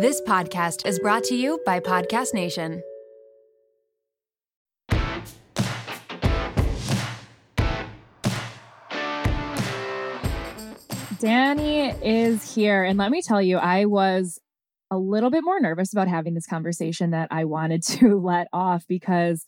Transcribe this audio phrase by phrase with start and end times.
[0.00, 2.84] This podcast is brought to you by Podcast Nation.
[11.16, 12.84] Dani is here.
[12.84, 14.38] And let me tell you, I was
[14.92, 18.84] a little bit more nervous about having this conversation that I wanted to let off
[18.86, 19.46] because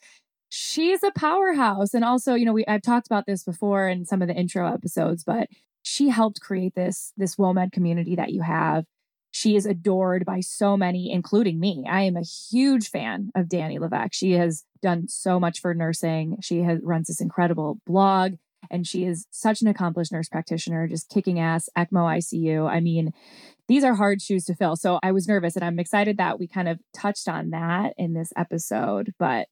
[0.49, 1.95] she's a powerhouse.
[1.95, 4.67] And also, you know, we I've talked about this before in some of the intro
[4.67, 5.47] episodes, but
[5.83, 8.85] she helped create this this WoMed community that you have.
[9.31, 11.85] She is adored by so many, including me.
[11.89, 14.09] I am a huge fan of Dani LeVeck.
[14.13, 16.39] She has done so much for nursing.
[16.43, 18.35] She has runs this incredible blog
[18.71, 22.69] and she is such an accomplished nurse practitioner, just kicking ass, ECMO ICU.
[22.69, 23.13] I mean,
[23.69, 24.77] these are hard shoes to fill.
[24.77, 28.15] So I was nervous and I'm excited that we kind of touched on that in
[28.15, 29.15] this episode.
[29.19, 29.49] But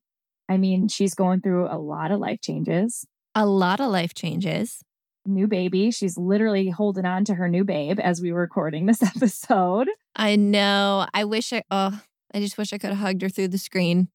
[0.49, 3.07] I mean, she's going through a lot of life changes.
[3.35, 4.83] A lot of life changes.
[5.29, 5.91] New baby.
[5.91, 9.89] She's literally holding on to her new babe as we were recording this episode.
[10.17, 11.07] I know.
[11.13, 12.01] I wish I, oh,
[12.33, 14.09] I just wish I could have hugged her through the screen.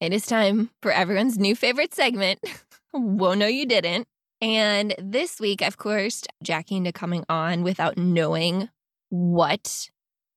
[0.00, 2.40] It is time for everyone's new favorite segment.
[2.92, 4.06] Whoa, no, you didn't.
[4.40, 8.68] And this week, of course, Jackie into coming on without knowing
[9.08, 9.88] what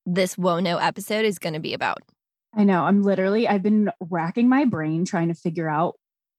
[0.06, 2.04] this Whoa No episode is going to be about.
[2.56, 2.84] I know.
[2.84, 5.96] I'm literally, I've been racking my brain trying to figure out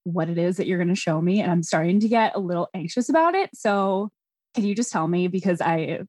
[0.06, 1.40] what it is that you're going to show me.
[1.40, 3.50] And I'm starting to get a little anxious about it.
[3.54, 4.10] So
[4.54, 5.28] can you just tell me?
[5.28, 6.00] Because I,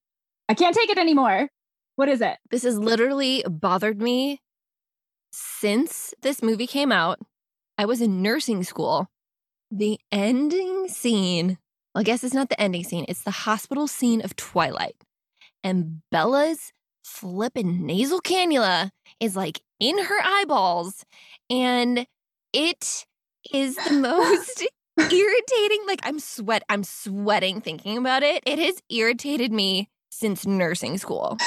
[0.47, 1.49] I can't take it anymore.
[1.95, 2.37] What is it?
[2.51, 4.41] This has literally bothered me
[5.31, 7.19] since this movie came out.
[7.77, 9.09] I was in nursing school
[9.71, 11.57] the ending scene,
[11.93, 14.95] well, I guess it's not the ending scene, it's the hospital scene of Twilight.
[15.63, 16.71] And Bella's
[17.03, 21.03] flippin' nasal cannula is like in her eyeballs.
[21.49, 22.05] And
[22.53, 23.05] it
[23.53, 24.67] is the most
[24.97, 25.79] irritating.
[25.87, 28.43] Like I'm sweat, I'm sweating thinking about it.
[28.45, 31.37] It has irritated me since nursing school.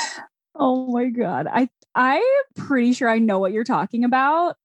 [0.55, 1.47] Oh my god.
[1.51, 2.23] I I'm
[2.57, 4.57] pretty sure I know what you're talking about.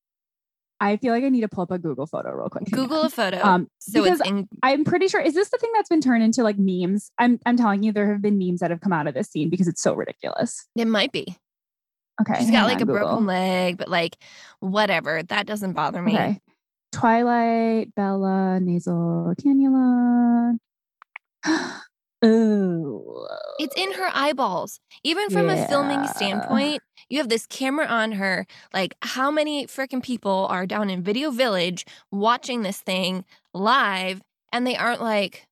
[0.79, 2.65] I feel like I need to pull up a Google photo real quick.
[2.71, 3.41] Google a photo.
[3.41, 6.43] Um, so because in- I'm pretty sure is this the thing that's been turned into
[6.43, 7.11] like memes?
[7.17, 9.49] I'm I'm telling you, there have been memes that have come out of this scene
[9.49, 10.67] because it's so ridiculous.
[10.75, 11.37] It might be.
[12.21, 12.39] Okay.
[12.39, 12.95] She's got like a Google.
[13.07, 14.17] broken leg, but like
[14.59, 15.23] whatever.
[15.23, 16.13] That doesn't bother me.
[16.13, 16.41] Okay.
[16.95, 20.57] Twilight, Bella, nasal cannula.
[22.23, 23.27] Ooh.
[23.59, 24.79] It's in her eyeballs.
[25.03, 25.55] Even from yeah.
[25.55, 28.47] a filming standpoint, you have this camera on her.
[28.73, 34.21] Like, how many freaking people are down in Video Village watching this thing live
[34.53, 35.45] and they aren't like,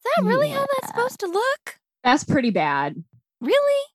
[0.00, 0.56] is that really yeah.
[0.56, 1.78] how that's supposed to look?
[2.02, 2.96] That's pretty bad.
[3.40, 3.86] Really?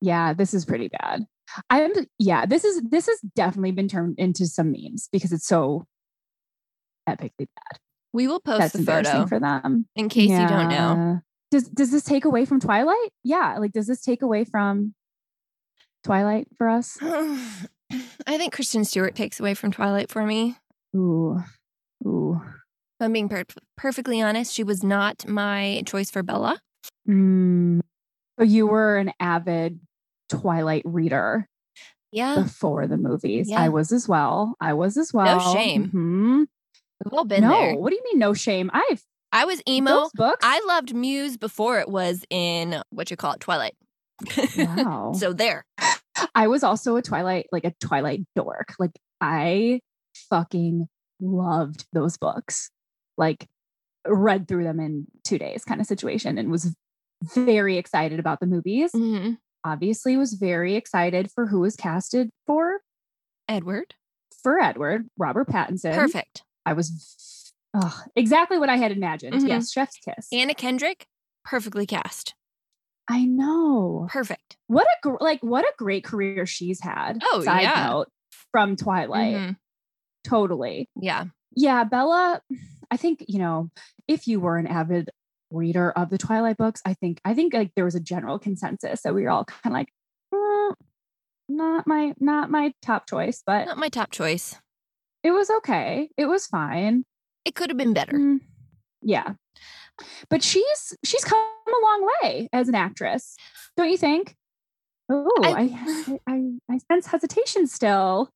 [0.00, 1.26] Yeah, this is pretty bad.
[1.70, 5.86] I'm yeah, this is this has definitely been turned into some memes because it's so
[7.08, 7.78] epically bad.
[8.12, 10.42] We will post That's the photo for them in case yeah.
[10.42, 11.20] you don't know
[11.54, 13.10] does does this take away from Twilight?
[13.22, 14.94] Yeah, like does this take away from
[16.02, 16.98] Twilight for us?
[17.02, 20.56] I think Kristen Stewart takes away from Twilight for me.
[20.96, 21.38] Ooh,
[22.04, 22.40] ooh.
[22.42, 23.44] If I'm being per-
[23.76, 24.52] perfectly honest.
[24.52, 26.60] She was not my choice for Bella.
[27.08, 27.80] Mm.
[28.38, 29.78] So you were an avid
[30.28, 31.48] Twilight reader.
[32.10, 32.42] Yeah.
[32.42, 33.60] Before the movies, yeah.
[33.60, 34.54] I was as well.
[34.60, 35.38] I was as well.
[35.38, 35.86] No shame.
[35.86, 36.42] Mm-hmm.
[37.04, 37.74] We've all been no, there.
[37.76, 38.70] what do you mean no shame?
[38.72, 40.08] I've I was emo.
[40.14, 40.38] Books?
[40.42, 43.74] I loved Muse before it was in what you call it, Twilight.
[44.56, 45.12] Wow.
[45.16, 45.64] so there.
[46.36, 48.74] I was also a Twilight, like a Twilight dork.
[48.78, 49.80] Like I
[50.30, 50.86] fucking
[51.20, 52.70] loved those books.
[53.18, 53.48] Like
[54.06, 56.74] read through them in two days kind of situation and was
[57.34, 58.92] very excited about the movies.
[58.92, 59.32] Mm-hmm.
[59.64, 62.80] Obviously was very excited for who was casted for
[63.48, 63.94] Edward.
[64.42, 65.94] For Edward, Robert Pattinson.
[65.94, 66.42] Perfect.
[66.66, 67.34] I was
[67.74, 69.34] Oh, exactly what I had imagined.
[69.34, 69.48] Mm-hmm.
[69.48, 70.28] Yes, Chef's Kiss.
[70.32, 71.08] Anna Kendrick,
[71.44, 72.34] perfectly cast.
[73.08, 74.06] I know.
[74.10, 74.56] Perfect.
[74.68, 77.20] What a gr- like what a great career she's had.
[77.32, 77.88] Oh Side yeah.
[77.90, 78.08] Note,
[78.52, 79.34] from Twilight.
[79.34, 79.52] Mm-hmm.
[80.22, 80.88] Totally.
[80.94, 81.24] Yeah.
[81.56, 82.40] Yeah, Bella.
[82.90, 83.70] I think you know
[84.06, 85.10] if you were an avid
[85.50, 89.02] reader of the Twilight books, I think I think like there was a general consensus
[89.02, 89.88] that we were all kind of like,
[90.32, 90.74] mm,
[91.48, 94.56] not my not my top choice, but not my top choice.
[95.24, 96.10] It was okay.
[96.16, 97.04] It was fine.
[97.44, 98.12] It could have been better.
[98.12, 98.40] Mm,
[99.02, 99.32] yeah.
[100.28, 103.36] But she's she's come a long way as an actress.
[103.76, 104.36] Don't you think?
[105.10, 108.30] Oh, I, I, I, I sense hesitation still.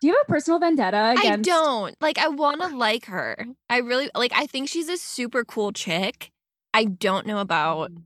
[0.00, 1.50] Do you have a personal vendetta against?
[1.50, 1.94] I don't.
[2.00, 3.36] Like, I want to like her.
[3.68, 4.32] I really like.
[4.34, 6.30] I think she's a super cool chick.
[6.72, 8.02] I don't know about mm.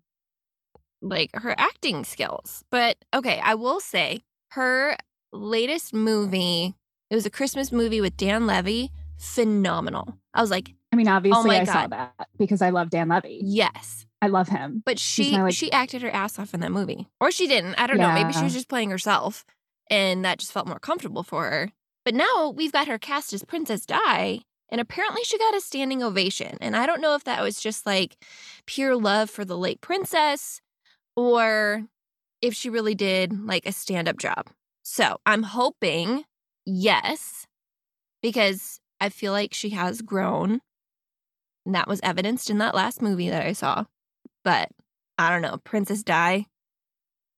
[1.00, 3.40] like her acting skills, but okay.
[3.42, 4.96] I will say her
[5.32, 6.74] latest movie.
[7.10, 10.16] It was a Christmas movie with Dan Levy phenomenal.
[10.32, 11.72] I was like, I mean, obviously, oh I God.
[11.72, 13.40] saw that because I love Dan Levy.
[13.42, 14.82] Yes, I love him.
[14.84, 17.74] But she my, like, she acted her ass off in that movie, or she didn't.
[17.74, 18.08] I don't yeah.
[18.08, 18.14] know.
[18.14, 19.44] Maybe she was just playing herself.
[19.90, 21.72] And that just felt more comfortable for her.
[22.04, 24.40] But now we've got her cast as Princess Di,
[24.70, 26.56] and apparently she got a standing ovation.
[26.60, 28.16] And I don't know if that was just like
[28.66, 30.60] pure love for the late princess
[31.16, 31.86] or
[32.40, 34.46] if she really did like a stand up job.
[34.82, 36.24] So I'm hoping
[36.64, 37.46] yes,
[38.22, 40.60] because I feel like she has grown.
[41.66, 43.84] And that was evidenced in that last movie that I saw.
[44.44, 44.70] But
[45.18, 46.46] I don't know, Princess Di.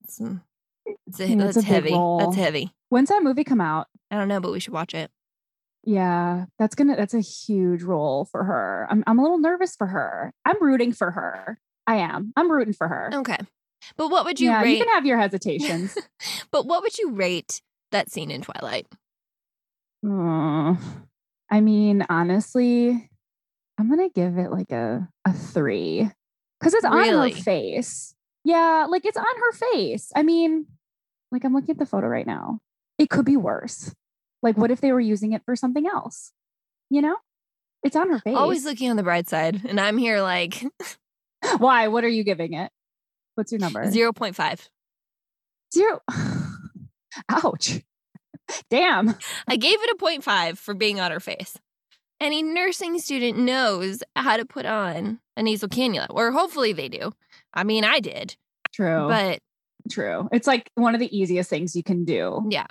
[0.04, 0.40] It's, mm,
[0.86, 1.92] it's, a, that's it's heavy.
[1.92, 2.18] role.
[2.18, 2.72] That's heavy.
[2.88, 3.88] When's that movie come out?
[4.10, 5.10] I don't know, but we should watch it.
[5.84, 8.86] Yeah, that's gonna that's a huge role for her.
[8.88, 10.32] I'm I'm a little nervous for her.
[10.44, 11.58] I'm rooting for her.
[11.86, 12.32] I am.
[12.36, 13.10] I'm rooting for her.
[13.12, 13.38] Okay.
[13.96, 14.78] But what would you yeah, rate?
[14.78, 15.98] you can have your hesitations.
[16.52, 17.60] but what would you rate
[17.90, 18.86] that scene in Twilight?
[20.04, 20.78] Mm,
[21.50, 23.08] I mean, honestly,
[23.78, 26.10] I'm gonna give it like a a three
[26.60, 27.32] because it's on Really?
[27.32, 28.14] her face.
[28.44, 30.10] Yeah, like it's on her face.
[30.16, 30.66] I mean,
[31.30, 32.58] like I'm looking at the photo right now.
[32.98, 33.94] It could be worse.
[34.42, 36.32] Like, what if they were using it for something else?
[36.90, 37.16] You know,
[37.84, 38.36] it's on her face.
[38.36, 39.62] Always looking on the bright side.
[39.68, 40.64] And I'm here like
[41.58, 41.88] Why?
[41.88, 42.70] What are you giving it?
[43.34, 43.86] What's your number?
[43.86, 44.68] 0.5.
[45.72, 46.00] Zero.
[47.28, 47.80] Ouch.
[48.70, 49.14] Damn.
[49.48, 51.56] I gave it a 0.5 for being on her face.
[52.20, 57.12] Any nursing student knows how to put on a nasal cannula, or hopefully they do.
[57.52, 58.36] I mean, I did,
[58.72, 59.08] True.
[59.08, 59.40] but
[59.90, 60.28] True.
[60.32, 62.66] It's like one of the easiest things you can do yeah.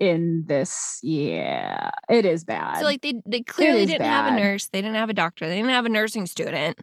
[0.00, 0.98] in this.
[1.02, 2.78] Yeah, it is bad.
[2.78, 5.56] So like they they clearly didn't have a nurse, they didn't have a doctor, they
[5.56, 6.78] didn't have a nursing student,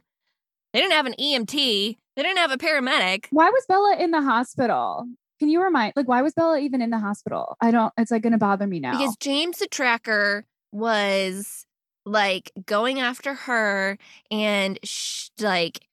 [0.73, 3.25] they didn't have an EMT, they didn't have a paramedic.
[3.31, 5.07] why was Bella in the hospital?
[5.39, 7.57] Can you remind, like, why was Bella even in the hospital?
[7.59, 8.97] I don't, it's like going to bother me now.
[8.97, 11.65] Because James the tracker was
[12.05, 13.97] like going after her
[14.29, 15.87] and sh- like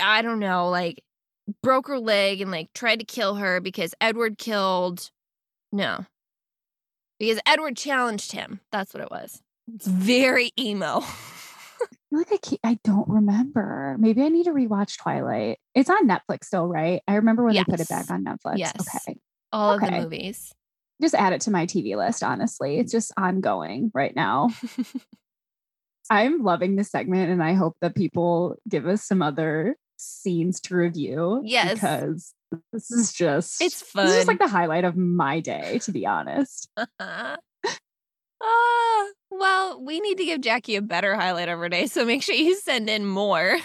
[0.00, 1.02] I don't know, like
[1.62, 5.10] broke her leg and like tried to kill her because Edward killed
[5.72, 6.06] no.
[7.18, 8.60] Because Edward challenged him.
[8.70, 9.42] That's what it was.
[9.72, 11.02] It's very emo.
[12.14, 13.96] Like I, keep, I don't remember.
[13.98, 15.58] Maybe I need to rewatch Twilight.
[15.74, 17.02] It's on Netflix still, right?
[17.08, 18.58] I remember when they put it back on Netflix.
[18.58, 18.72] Yes.
[18.80, 19.18] Okay.
[19.52, 20.52] All of the movies.
[21.02, 22.78] Just add it to my TV list, honestly.
[22.78, 24.50] It's just ongoing right now.
[26.10, 30.76] I'm loving this segment and I hope that people give us some other scenes to
[30.76, 31.42] review.
[31.44, 31.74] Yes.
[31.74, 32.34] Because
[32.72, 34.06] this is just It's fun.
[34.06, 36.68] This is just like the highlight of my day, to be honest.
[38.46, 39.06] Ah,
[39.38, 42.56] well, we need to give Jackie a better highlight every day, so make sure you
[42.56, 43.58] send in more,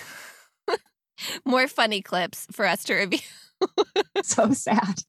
[1.45, 3.19] more funny clips for us to review.
[4.23, 5.03] so sad.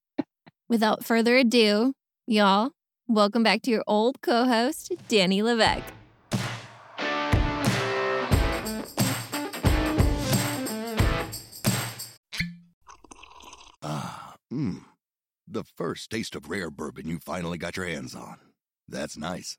[0.69, 1.93] Without further ado,
[2.27, 2.73] y'all,
[3.09, 5.83] welcome back to your old co-host, Dani LeVeck.
[13.83, 14.85] Ah, mmm.
[15.49, 18.37] The first taste of rare bourbon you finally got your hands on.
[18.87, 19.59] That's nice.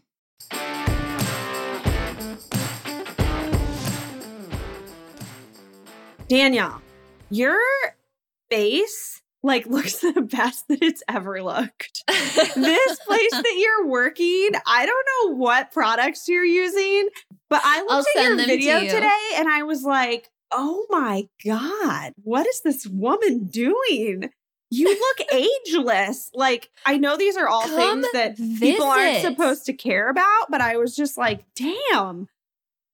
[6.31, 6.81] Danielle,
[7.29, 7.59] your
[8.49, 12.03] face like looks the best that it's ever looked.
[12.07, 17.09] this place that you're working, I don't know what products you're using,
[17.49, 18.89] but I I'll looked at your them to video you.
[18.89, 24.29] today and I was like, oh my God, what is this woman doing?
[24.69, 26.31] You look ageless.
[26.33, 30.45] Like, I know these are all Come things that people aren't supposed to care about,
[30.49, 32.29] but I was just like, damn,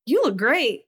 [0.07, 0.86] you look great.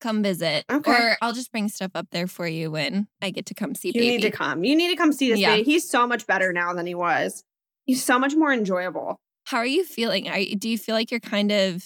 [0.00, 0.64] Come visit.
[0.70, 0.90] Okay.
[0.90, 3.88] Or I'll just bring stuff up there for you when I get to come see
[3.88, 4.10] You baby.
[4.16, 4.64] need to come.
[4.64, 5.56] You need to come see this Yeah.
[5.56, 5.64] baby.
[5.70, 7.44] He's so much better now than he was.
[7.86, 9.16] He's so much more enjoyable.
[9.44, 10.28] How are you feeling?
[10.28, 11.84] Are, do you feel like you're kind of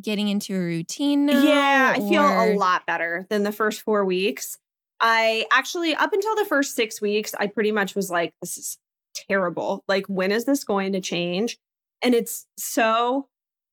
[0.00, 1.42] getting into a routine now?
[1.42, 4.58] yeah, I feel a lot better than the first four weeks.
[5.00, 8.78] I actually, up until the first six weeks, I pretty much was like, this is
[9.14, 9.84] terrible.
[9.86, 11.56] Like, when is this going to change?
[12.02, 13.28] And it's so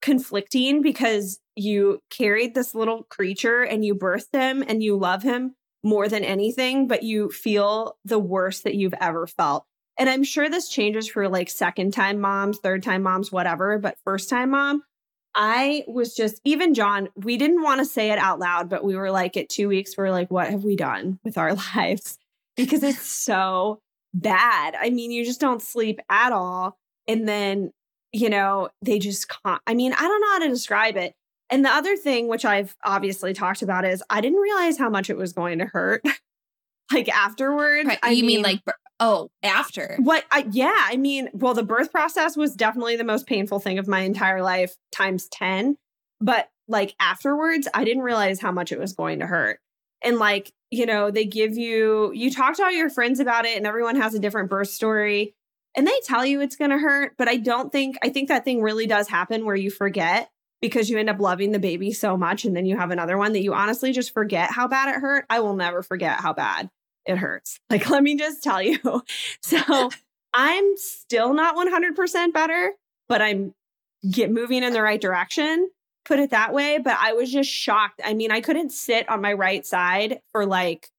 [0.05, 5.55] conflicting because you carried this little creature and you birthed him and you love him
[5.83, 9.65] more than anything, but you feel the worst that you've ever felt.
[9.97, 13.97] And I'm sure this changes for like second time moms, third time moms, whatever, but
[14.03, 14.83] first time mom,
[15.33, 18.95] I was just, even John, we didn't want to say it out loud, but we
[18.95, 22.19] were like, at two weeks, we are like, what have we done with our lives?
[22.55, 23.79] Because it's so
[24.13, 24.75] bad.
[24.79, 26.77] I mean, you just don't sleep at all.
[27.07, 27.71] And then,
[28.15, 29.62] you know, they just can't.
[29.67, 31.13] I mean, I don't know how to describe it.
[31.50, 35.10] And the other thing, which I've obviously talked about, is I didn't realize how much
[35.10, 36.01] it was going to hurt.
[36.93, 37.88] like afterwards.
[37.88, 38.00] Right.
[38.05, 38.62] you mean, mean like
[39.01, 39.98] Oh, after.
[40.00, 43.77] What I yeah, I mean, well the birth process was definitely the most painful thing
[43.77, 45.75] of my entire life times 10,
[46.22, 49.60] but like afterwards I didn't realize how much it was going to hurt.
[50.01, 53.57] And like, you know, they give you you talk to all your friends about it
[53.57, 55.36] and everyone has a different birth story
[55.75, 58.46] and they tell you it's going to hurt, but I don't think I think that
[58.46, 60.29] thing really does happen where you forget
[60.62, 63.34] because you end up loving the baby so much and then you have another one
[63.34, 65.25] that you honestly just forget how bad it hurt.
[65.29, 66.70] I will never forget how bad
[67.05, 67.60] it hurts.
[67.70, 68.79] Like, let me just tell you.
[69.41, 69.89] So
[70.34, 72.74] I'm still not 100% better,
[73.08, 73.53] but I'm
[74.10, 75.70] get moving in the right direction.
[76.03, 76.79] Put it that way.
[76.84, 78.01] But I was just shocked.
[78.03, 80.89] I mean, I couldn't sit on my right side for like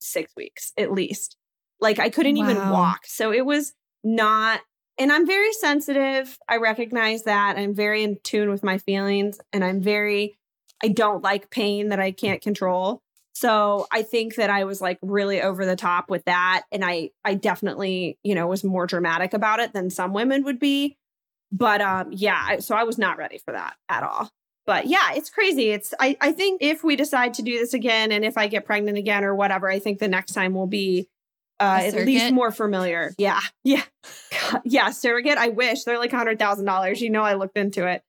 [0.00, 1.36] six weeks at least.
[1.80, 2.50] Like I couldn't wow.
[2.50, 3.00] even walk.
[3.06, 3.74] So it was
[4.06, 4.60] not,
[4.98, 6.38] and I'm very sensitive.
[6.48, 7.56] I recognize that.
[7.58, 10.38] I'm very in tune with my feelings and I'm very,
[10.82, 13.02] I don't like pain that I can't control.
[13.34, 16.62] So I think that I was like really over the top with that.
[16.72, 20.58] And I I definitely, you know, was more dramatic about it than some women would
[20.58, 20.96] be.
[21.52, 24.30] But um yeah, so I was not ready for that at all.
[24.66, 25.70] But yeah, it's crazy.
[25.70, 28.64] It's I, I think if we decide to do this again and if I get
[28.64, 31.08] pregnant again or whatever, I think the next time will be
[31.60, 33.14] uh, at least more familiar.
[33.18, 33.40] Yeah.
[33.64, 33.82] Yeah.
[34.64, 34.90] yeah.
[34.90, 35.38] Surrogate.
[35.38, 37.00] I wish they're like a hundred thousand dollars.
[37.00, 38.02] You know, I looked into it.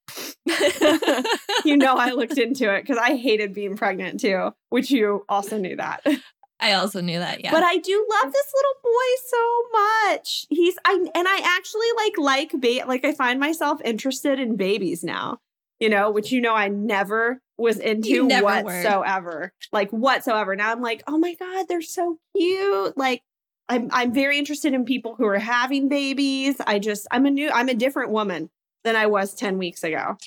[1.65, 5.57] you know, I looked into it because I hated being pregnant too, which you also
[5.57, 6.05] knew that.
[6.59, 7.51] I also knew that, yeah.
[7.51, 10.45] But I do love this little boy so much.
[10.49, 15.03] He's I and I actually like like ba- like I find myself interested in babies
[15.03, 15.39] now.
[15.79, 19.29] You know, which you know I never was into never whatsoever.
[19.29, 19.53] Were.
[19.71, 20.55] Like whatsoever.
[20.55, 23.21] Now I'm like, "Oh my god, they're so cute." Like
[23.69, 26.55] I'm I'm very interested in people who are having babies.
[26.65, 28.49] I just I'm a new I'm a different woman
[28.83, 30.17] than I was 10 weeks ago.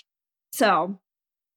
[0.53, 0.99] So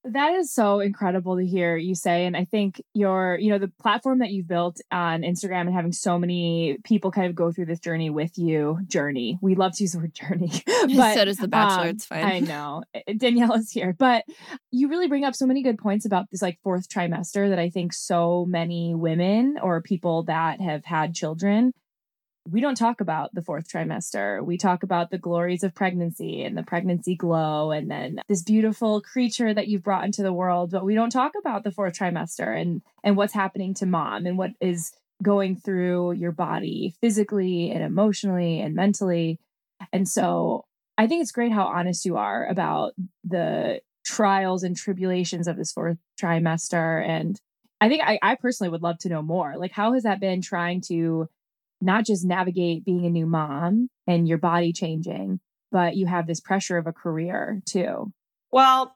[0.06, 2.26] that is so incredible to hear you say.
[2.26, 5.94] And I think your, you know, the platform that you've built on Instagram and having
[5.94, 9.38] so many people kind of go through this journey with you, journey.
[9.42, 10.52] We love to use the word journey.
[10.96, 11.84] but so does the bachelor.
[11.84, 12.26] Um, it's fine.
[12.26, 12.84] I know.
[13.18, 13.96] Danielle is here.
[13.98, 14.26] But
[14.72, 17.70] you really bring up so many good points about this like fourth trimester that I
[17.70, 21.72] think so many women or people that have had children
[22.50, 24.44] we don't talk about the fourth trimester.
[24.44, 29.02] We talk about the glories of pregnancy and the pregnancy glow and then this beautiful
[29.02, 32.60] creature that you've brought into the world, but we don't talk about the fourth trimester
[32.60, 37.82] and and what's happening to mom and what is going through your body physically and
[37.82, 39.40] emotionally and mentally.
[39.94, 40.66] And so
[40.98, 45.72] I think it's great how honest you are about the trials and tribulations of this
[45.72, 47.40] fourth trimester and
[47.80, 49.56] I think I, I personally would love to know more.
[49.58, 51.28] Like, how has that been trying to
[51.84, 55.40] not just navigate being a new mom and your body changing,
[55.72, 58.12] but you have this pressure of a career too.
[58.52, 58.96] Well,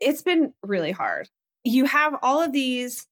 [0.00, 1.28] it's been really hard.
[1.64, 3.06] You have all of these,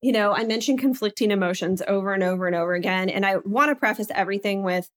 [0.00, 3.08] you know, I mentioned conflicting emotions over and over and over again.
[3.08, 4.88] And I want to preface everything with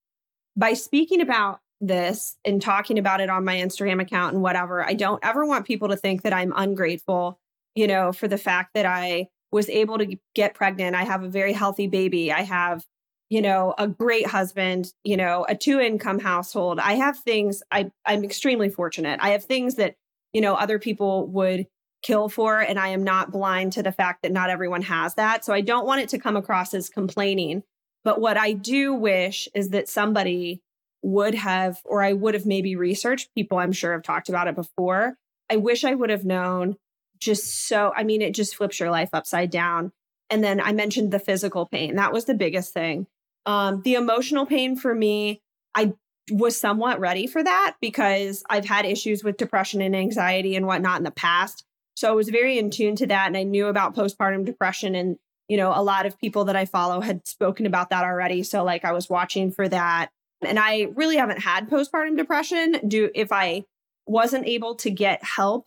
[0.56, 4.94] by speaking about this and talking about it on my Instagram account and whatever, I
[4.94, 7.40] don't ever want people to think that I'm ungrateful,
[7.76, 10.96] you know, for the fact that I was able to get pregnant.
[10.96, 12.32] I have a very healthy baby.
[12.32, 12.86] I have
[13.34, 16.78] you know, a great husband, you know, a two income household.
[16.78, 19.20] I have things I I'm extremely fortunate.
[19.24, 19.96] I have things that,
[20.34, 21.66] you know, other people would
[22.04, 25.44] kill for and I am not blind to the fact that not everyone has that.
[25.44, 27.64] So I don't want it to come across as complaining.
[28.04, 30.62] But what I do wish is that somebody
[31.02, 34.54] would have or I would have maybe researched people I'm sure have talked about it
[34.54, 35.18] before.
[35.50, 36.76] I wish I would have known
[37.18, 39.92] just so I mean it just flips your life upside down.
[40.30, 41.96] And then I mentioned the physical pain.
[41.96, 43.08] That was the biggest thing.
[43.46, 45.42] Um, the emotional pain for me,
[45.76, 45.94] I
[46.32, 50.98] was somewhat ready for that because I've had issues with depression and anxiety and whatnot
[50.98, 51.66] in the past.
[51.96, 53.28] So I was very in tune to that.
[53.28, 54.96] And I knew about postpartum depression.
[54.96, 58.44] And, you know, a lot of people that I follow had spoken about that already.
[58.44, 60.10] So, like, I was watching for that.
[60.42, 62.80] And I really haven't had postpartum depression.
[62.88, 63.66] Do if I
[64.06, 65.66] wasn't able to get help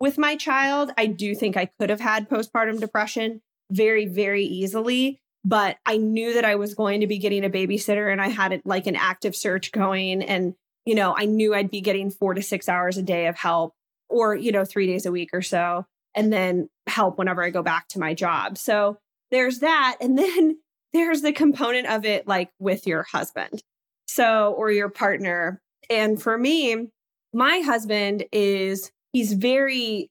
[0.00, 5.20] with my child, I do think I could have had postpartum depression very, very easily
[5.44, 8.60] but I knew that I was going to be getting a babysitter and I had
[8.64, 10.54] like an active search going and
[10.88, 13.74] you know, I knew I'd be getting 4 to 6 hours a day of help
[14.08, 17.62] or, you know, three days a week or so, and then help whenever I go
[17.62, 18.56] back to my job.
[18.56, 18.96] So
[19.30, 19.98] there's that.
[20.00, 20.56] And then
[20.94, 23.62] there's the component of it like with your husband.
[24.06, 25.60] So, or your partner.
[25.90, 26.88] And for me,
[27.34, 30.10] my husband is, he's very,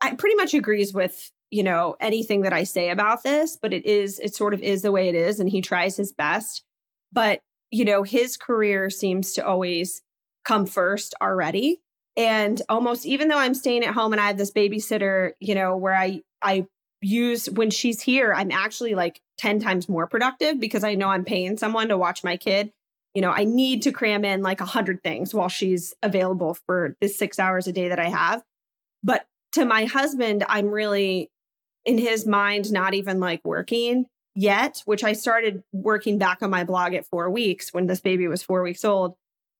[0.00, 3.86] I pretty much agrees with, you know, anything that I say about this, but it
[3.86, 5.40] is, it sort of is the way it is.
[5.40, 6.62] And he tries his best.
[7.12, 7.40] But,
[7.70, 10.02] you know, his career seems to always
[10.44, 11.80] come first already.
[12.16, 15.76] And almost even though I'm staying at home and I have this babysitter, you know,
[15.76, 16.66] where I, I
[17.00, 21.24] use when she's here, I'm actually like 10 times more productive because I know I'm
[21.24, 22.72] paying someone to watch my kid.
[23.14, 26.96] You know, I need to cram in like a hundred things while she's available for
[27.00, 28.42] the six hours a day that I have.
[29.02, 31.30] But to my husband, I'm really
[31.84, 36.64] in his mind, not even like working yet, which I started working back on my
[36.64, 39.14] blog at four weeks when this baby was four weeks old.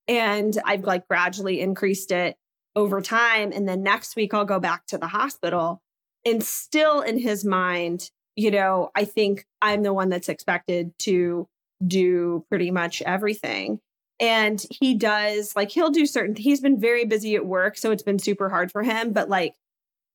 [0.06, 2.36] And I've like gradually increased it
[2.76, 3.52] over time.
[3.52, 5.82] And then next week, I'll go back to the hospital.
[6.24, 11.48] And still in his mind, you know, I think I'm the one that's expected to
[11.84, 13.80] do pretty much everything.
[14.20, 17.76] And he does, like, he'll do certain, he's been very busy at work.
[17.76, 19.12] So it's been super hard for him.
[19.12, 19.54] But like,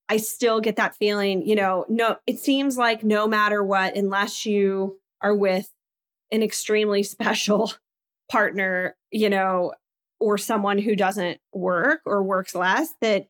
[0.10, 4.46] I still get that feeling, you know, no, it seems like no matter what, unless
[4.46, 5.70] you are with
[6.32, 7.74] an extremely special
[8.30, 9.74] partner, you know,
[10.20, 13.28] or someone who doesn't work or works less, that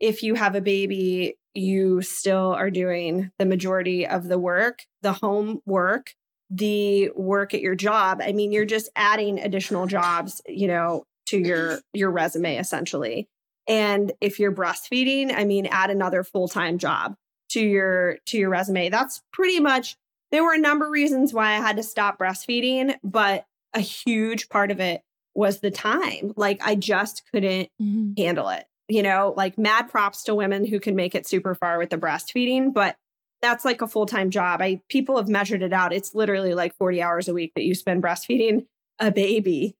[0.00, 5.14] if you have a baby, you still are doing the majority of the work, the
[5.14, 6.12] home work,
[6.50, 8.20] the work at your job.
[8.22, 13.28] I mean, you're just adding additional jobs, you know, to your your resume essentially.
[13.68, 17.16] And if you're breastfeeding, I mean, add another full-time job
[17.50, 18.88] to your to your resume.
[18.88, 19.96] That's pretty much
[20.32, 24.48] there were a number of reasons why I had to stop breastfeeding, but a huge
[24.48, 25.02] part of it
[25.34, 26.32] was the time.
[26.36, 28.12] Like I just couldn't mm-hmm.
[28.16, 31.78] handle it you know, like mad props to women who can make it super far
[31.78, 32.96] with the breastfeeding, but
[33.42, 34.62] that's like a full-time job.
[34.62, 35.92] I people have measured it out.
[35.92, 38.66] It's literally like 40 hours a week that you spend breastfeeding
[38.98, 39.76] a baby.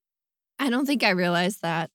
[0.58, 1.90] I don't think I realized that.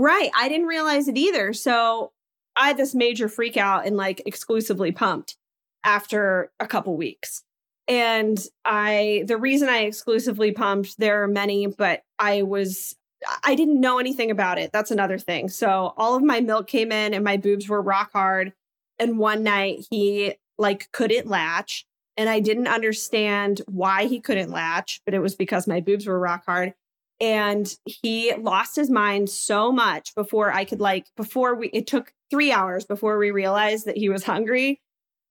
[0.00, 0.30] Right.
[0.34, 1.52] I didn't realize it either.
[1.52, 2.12] So
[2.56, 5.36] I had this major freak out and like exclusively pumped
[5.84, 7.44] after a couple weeks.
[7.86, 12.96] And I, the reason I exclusively pumped, there are many, but I was
[13.44, 14.72] I didn't know anything about it.
[14.72, 15.50] That's another thing.
[15.50, 18.54] So all of my milk came in and my boobs were rock hard.
[18.98, 21.84] And one night he like couldn't latch.
[22.16, 26.18] And I didn't understand why he couldn't latch, but it was because my boobs were
[26.18, 26.72] rock hard.
[27.20, 32.12] And he lost his mind so much before I could like, before we, it took
[32.30, 34.80] three hours before we realized that he was hungry.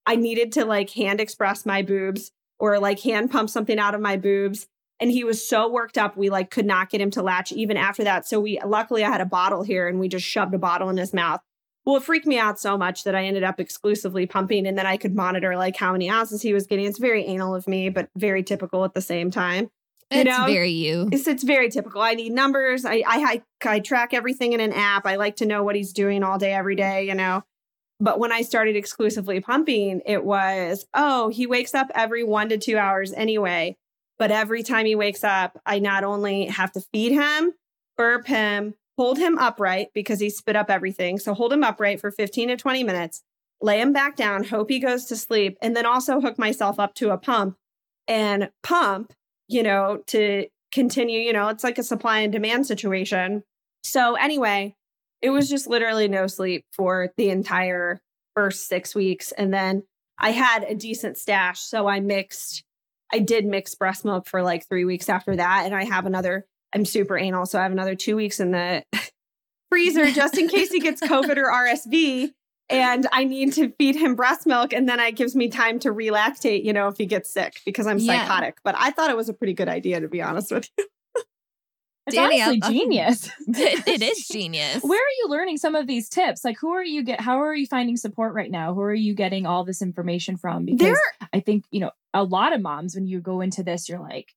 [0.06, 4.02] I needed to like hand express my boobs or like hand pump something out of
[4.02, 4.68] my boobs.
[5.00, 7.78] And he was so worked up we like could not get him to latch even
[7.78, 8.28] after that.
[8.28, 10.98] So we luckily i had a bottle here and we just shoved a bottle in
[10.98, 11.40] his mouth.
[11.86, 14.86] Well it freaked me out so much that i ended up exclusively pumping and then
[14.86, 16.86] i could monitor like how many ounces he was getting.
[16.86, 19.70] It's very anal of me but very typical at the same time
[20.12, 20.46] you it's know?
[20.46, 21.10] very you.
[21.12, 22.02] It's, it's very typical.
[22.02, 22.86] I need numbers.
[22.86, 25.06] I, I I I track everything in an app.
[25.06, 27.06] I like to know what he's doing all day, every day.
[27.06, 27.44] You know.
[28.02, 32.58] But when I started exclusively pumping, it was oh he wakes up every one to
[32.58, 33.78] two hours anyway.
[34.18, 37.54] But every time he wakes up, I not only have to feed him,
[37.98, 41.20] burp him, hold him upright because he spit up everything.
[41.20, 43.24] So hold him upright for 15 to 20 minutes,
[43.62, 46.96] lay him back down, hope he goes to sleep, and then also hook myself up
[46.96, 47.56] to a pump
[48.10, 49.14] and pump,
[49.50, 53.44] you know, to continue, you know, it's like a supply and demand situation.
[53.84, 54.76] So anyway,
[55.22, 58.00] it was just literally no sleep for the entire
[58.36, 59.32] first six weeks.
[59.34, 59.84] And then
[60.18, 61.60] I had a decent stash.
[61.60, 62.64] So I mixed
[63.12, 65.64] I did mix breast milk for like three weeks after that.
[65.66, 67.46] And I have another, I'm super anal.
[67.46, 68.84] So I have another two weeks in the
[69.70, 72.32] freezer just in case he gets COVID or RSV.
[72.70, 74.74] And I need to feed him breast milk.
[74.74, 77.88] And then it gives me time to relactate, you know, if he gets sick because
[77.88, 78.22] I'm yeah.
[78.22, 78.58] psychotic.
[78.64, 80.86] But I thought it was a pretty good idea, to be honest with you.
[82.08, 83.30] It's Dani, honestly uh, genius.
[83.48, 84.82] it, it is genius.
[84.82, 86.44] Where are you learning some of these tips?
[86.44, 87.22] Like, who are you get?
[87.22, 88.74] How are you finding support right now?
[88.74, 90.66] Who are you getting all this information from?
[90.66, 93.88] Because there, I think you know a lot of moms when you go into this,
[93.88, 94.34] you're like,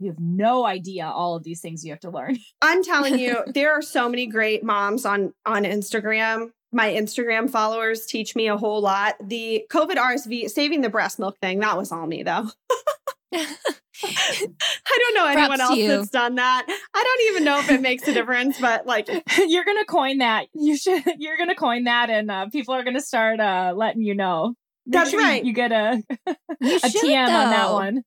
[0.00, 2.38] you have no idea all of these things you have to learn.
[2.62, 6.50] I'm telling you, there are so many great moms on on Instagram.
[6.72, 9.16] My Instagram followers teach me a whole lot.
[9.20, 12.50] The COVID RSV saving the breast milk thing, that was all me though.
[14.04, 16.66] I don't know anyone else that's done that.
[16.94, 19.08] I don't even know if it makes a difference, but like
[19.46, 20.46] you're gonna coin that.
[20.54, 21.02] You should.
[21.18, 24.54] You're gonna coin that, and uh, people are gonna start uh, letting you know.
[24.86, 25.42] Make that's sure right.
[25.42, 27.32] You, you get a a TM though.
[27.32, 28.02] on that one.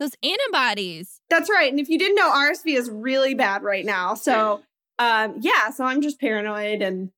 [0.00, 1.20] Those antibodies.
[1.30, 1.70] That's right.
[1.70, 4.14] And if you didn't know, RSV is really bad right now.
[4.14, 4.60] So,
[4.98, 5.70] um, yeah.
[5.70, 7.10] So I'm just paranoid and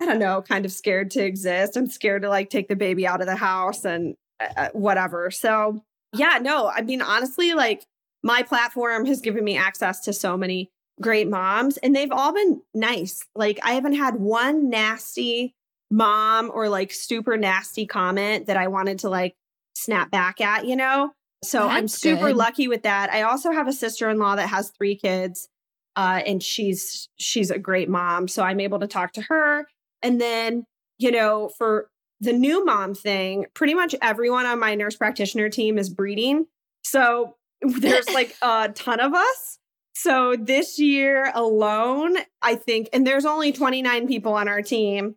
[0.00, 1.76] I don't know, kind of scared to exist.
[1.76, 5.30] I'm scared to like take the baby out of the house and uh, uh, whatever.
[5.30, 7.86] So, yeah, no, I mean, honestly, like
[8.22, 12.60] my platform has given me access to so many great moms and they've all been
[12.74, 13.24] nice.
[13.34, 15.54] Like, I haven't had one nasty
[15.90, 19.34] mom or like super nasty comment that I wanted to like
[19.76, 21.12] snap back at, you know?
[21.42, 22.36] So That's I'm super good.
[22.36, 23.10] lucky with that.
[23.10, 25.48] I also have a sister-in-law that has three kids.
[25.96, 28.26] Uh, and she's she's a great mom.
[28.26, 29.68] So I'm able to talk to her.
[30.04, 30.66] And then,
[30.98, 31.88] you know, for
[32.20, 36.46] the new mom thing, pretty much everyone on my nurse practitioner team is breeding.
[36.84, 39.58] So there's like a ton of us.
[39.96, 45.16] So this year alone, I think, and there's only 29 people on our team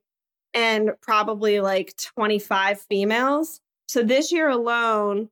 [0.54, 3.60] and probably like 25 females.
[3.88, 5.30] So this year alone,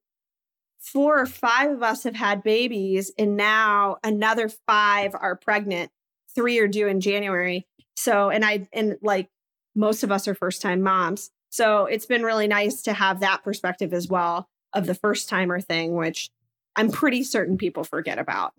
[0.80, 5.92] four or five of us have had babies, and now another five are pregnant.
[6.36, 7.66] Three are due in January.
[7.98, 9.30] So, and I, and like
[9.76, 11.32] most of us are first time moms.
[11.50, 15.60] So it's been really nice to have that perspective as well of the first timer
[15.60, 16.30] thing, which
[16.76, 18.54] I'm pretty certain people forget about.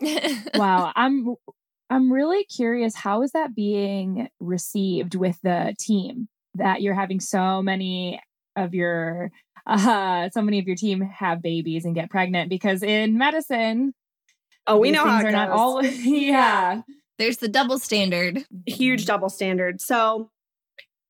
[0.54, 0.92] wow.
[0.96, 1.34] I'm
[1.90, 7.60] I'm really curious how is that being received with the team that you're having so
[7.62, 8.20] many
[8.56, 9.30] of your
[9.66, 13.94] uh so many of your team have babies and get pregnant because in medicine
[14.66, 15.84] oh we know how it are goes.
[15.84, 16.82] not yeah
[17.18, 18.44] there's the double standard.
[18.66, 19.80] Huge double standard.
[19.80, 20.30] So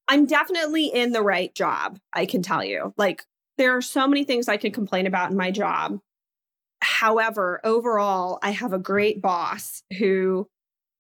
[0.09, 2.93] i'm definitely in the right job i can tell you.
[2.97, 3.25] Like
[3.59, 6.01] there are so many things i could complain about in my job.
[6.81, 10.49] However overall i have a great boss who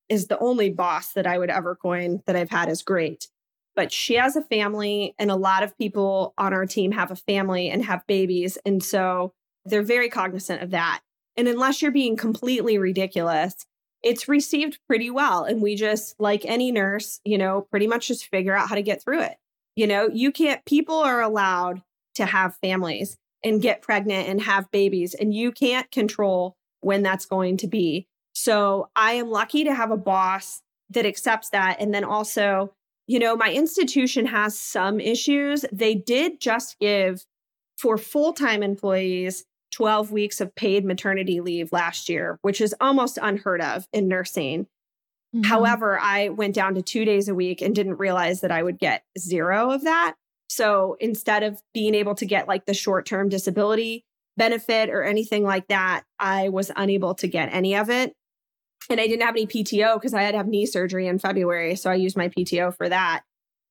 [0.08, 3.28] is the only boss that i would ever coin that i've had as great.
[3.74, 7.16] But she has a family and a lot of people on our team have a
[7.16, 9.34] family and have babies and so
[9.64, 11.00] they're very cognizant of that.
[11.36, 13.54] And unless you're being completely ridiculous
[14.02, 18.28] it's received pretty well and we just like any nurse you know pretty much just
[18.28, 19.36] figure out how to get through it
[19.76, 21.82] you know you can't people are allowed
[22.14, 27.26] to have families and get pregnant and have babies and you can't control when that's
[27.26, 31.94] going to be so i am lucky to have a boss that accepts that and
[31.94, 32.72] then also
[33.06, 35.64] you know, my institution has some issues.
[35.72, 37.26] They did just give
[37.76, 43.18] for full time employees 12 weeks of paid maternity leave last year, which is almost
[43.20, 44.66] unheard of in nursing.
[45.34, 45.44] Mm-hmm.
[45.44, 48.78] However, I went down to two days a week and didn't realize that I would
[48.78, 50.14] get zero of that.
[50.48, 54.04] So instead of being able to get like the short term disability
[54.36, 58.14] benefit or anything like that, I was unable to get any of it
[58.90, 61.76] and I didn't have any PTO because I had to have knee surgery in February.
[61.76, 63.22] So I used my PTO for that.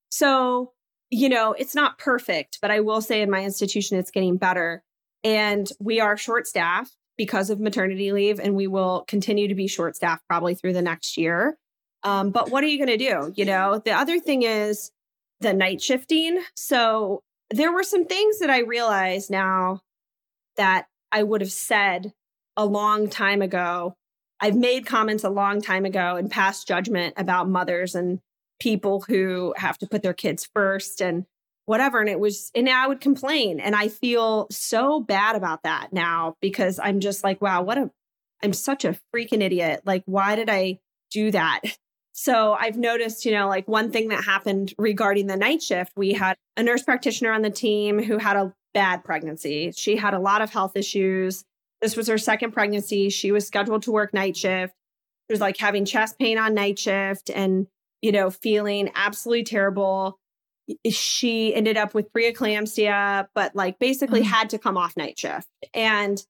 [0.10, 0.74] So,
[1.10, 4.84] you know, it's not perfect, but I will say in my institution, it's getting better.
[5.24, 9.68] And we are short staffed because of maternity leave, and we will continue to be
[9.68, 11.58] short staffed probably through the next year.
[12.04, 13.32] Um, but what are you going to do?
[13.36, 14.92] You know, the other thing is
[15.40, 16.42] the night shifting.
[16.56, 19.82] So there were some things that I realize now
[20.58, 22.14] that I would have said
[22.58, 23.96] a long time ago
[24.42, 28.20] I've made comments a long time ago and passed judgment about mothers and
[28.60, 31.26] people who have to put their kids first and
[31.65, 32.00] whatever.
[32.00, 33.60] And it was, and I would complain.
[33.60, 37.91] And I feel so bad about that now because I'm just like, wow, what a,
[38.43, 39.82] I'm such a freaking idiot.
[39.86, 40.80] Like, why did I
[41.12, 41.62] do that?
[42.13, 46.12] So I've noticed, you know, like one thing that happened regarding the night shift, we
[46.12, 49.71] had a nurse practitioner on the team who had a bad pregnancy.
[49.76, 51.43] She had a lot of health issues.
[51.82, 53.10] This was her second pregnancy.
[53.10, 54.74] She was scheduled to work night shift.
[55.30, 57.67] She was like having chest pain on night shift and,
[58.02, 60.19] you know, feeling absolutely terrible.
[60.89, 64.30] She ended up with preeclampsia, but like basically mm-hmm.
[64.30, 65.47] had to come off night shift.
[65.74, 66.24] And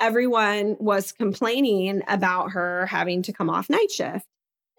[0.00, 4.26] everyone was complaining about her having to come off night shift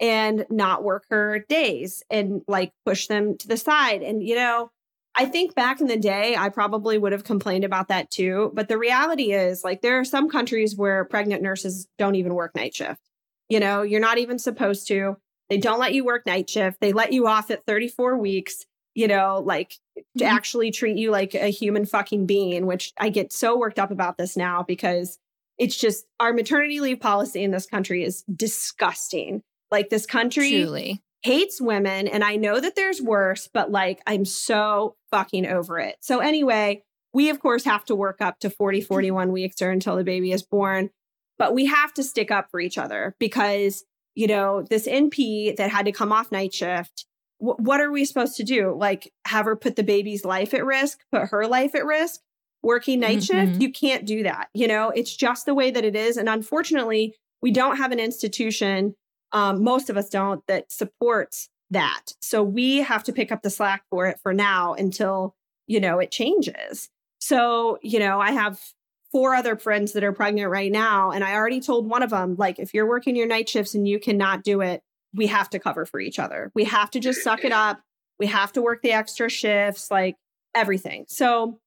[0.00, 4.02] and not work her days and like push them to the side.
[4.02, 4.70] And, you know,
[5.18, 8.50] I think back in the day, I probably would have complained about that too.
[8.54, 12.54] But the reality is, like, there are some countries where pregnant nurses don't even work
[12.54, 13.00] night shift.
[13.48, 15.16] You know, you're not even supposed to.
[15.48, 16.80] They don't let you work night shift.
[16.80, 18.66] They let you off at 34 weeks,
[18.96, 20.34] you know, like to mm-hmm.
[20.34, 24.16] actually treat you like a human fucking being, which I get so worked up about
[24.16, 25.18] this now because
[25.58, 29.42] it's just our maternity leave policy in this country is disgusting.
[29.70, 32.08] Like, this country Truly hates women.
[32.08, 35.96] And I know that there's worse, but like I'm so fucking over it.
[36.00, 36.82] So, anyway,
[37.12, 40.32] we of course have to work up to 40, 41 weeks or until the baby
[40.32, 40.88] is born,
[41.38, 45.70] but we have to stick up for each other because, you know, this NP that
[45.70, 47.06] had to come off night shift,
[47.40, 48.74] w- what are we supposed to do?
[48.76, 52.20] Like, have her put the baby's life at risk, put her life at risk?
[52.62, 53.50] Working night mm-hmm.
[53.50, 54.48] shift, you can't do that.
[54.52, 56.16] You know, it's just the way that it is.
[56.16, 58.94] And unfortunately, we don't have an institution
[59.32, 62.12] um, most of us don't, that supports that.
[62.20, 65.34] So we have to pick up the slack for it for now until,
[65.66, 66.88] you know, it changes.
[67.18, 68.60] So, you know, I have
[69.12, 71.10] four other friends that are pregnant right now.
[71.10, 73.86] And I already told one of them, like, if you're working your night shifts and
[73.86, 74.82] you cannot do it,
[75.16, 76.50] we have to cover for each other.
[76.54, 77.80] We have to just suck it up.
[78.18, 80.16] We have to work the extra shifts, like
[80.54, 81.04] everything.
[81.08, 81.58] So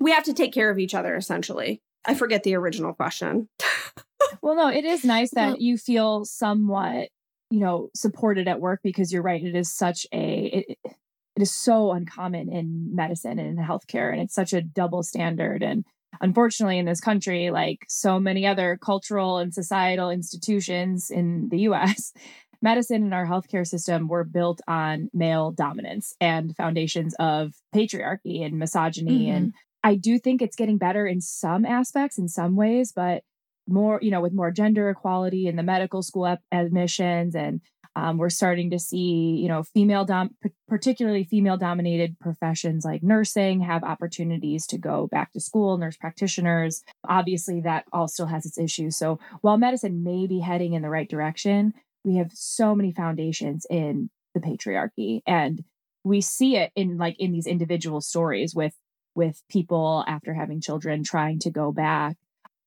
[0.00, 1.80] we have to take care of each other essentially.
[2.04, 3.48] I forget the original question.
[4.42, 7.08] well, no, it is nice that you feel somewhat,
[7.50, 9.42] you know, supported at work because you're right.
[9.42, 14.20] It is such a, it, it is so uncommon in medicine and in healthcare, and
[14.20, 15.62] it's such a double standard.
[15.62, 15.84] And
[16.20, 22.12] unfortunately, in this country, like so many other cultural and societal institutions in the US,
[22.62, 28.58] medicine and our healthcare system were built on male dominance and foundations of patriarchy and
[28.58, 29.26] misogyny.
[29.26, 29.36] Mm-hmm.
[29.36, 33.22] And I do think it's getting better in some aspects, in some ways, but
[33.68, 37.60] more, you know, with more gender equality in the medical school ep- admissions and
[37.98, 40.36] um, we're starting to see, you know, female, dom-
[40.68, 46.84] particularly female dominated professions like nursing have opportunities to go back to school, nurse practitioners.
[47.08, 48.96] Obviously, that all still has its issues.
[48.96, 51.74] So while medicine may be heading in the right direction,
[52.08, 55.20] we have so many foundations in the patriarchy.
[55.26, 55.62] And
[56.04, 58.74] we see it in like in these individual stories with
[59.14, 62.16] with people after having children trying to go back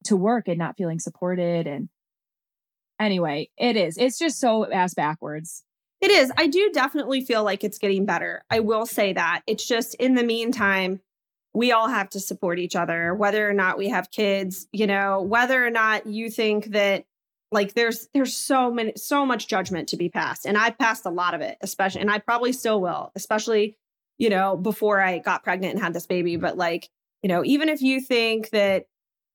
[0.06, 1.90] to work and not feeling supported and
[3.00, 3.98] anyway, it is.
[3.98, 5.64] It's just so ass backwards.
[6.02, 6.32] It is.
[6.38, 8.44] I do definitely feel like it's getting better.
[8.50, 9.42] I will say that.
[9.48, 11.00] It's just in the meantime,
[11.54, 15.22] we all have to support each other, whether or not we have kids, you know,
[15.22, 17.06] whether or not you think that
[17.52, 20.46] like there's there's so many so much judgment to be passed.
[20.46, 23.78] And I've passed a lot of it, especially and I probably still will, especially,
[24.18, 26.38] you know, before I got pregnant and had this baby.
[26.38, 26.90] But like,
[27.22, 28.86] you know, even if you think that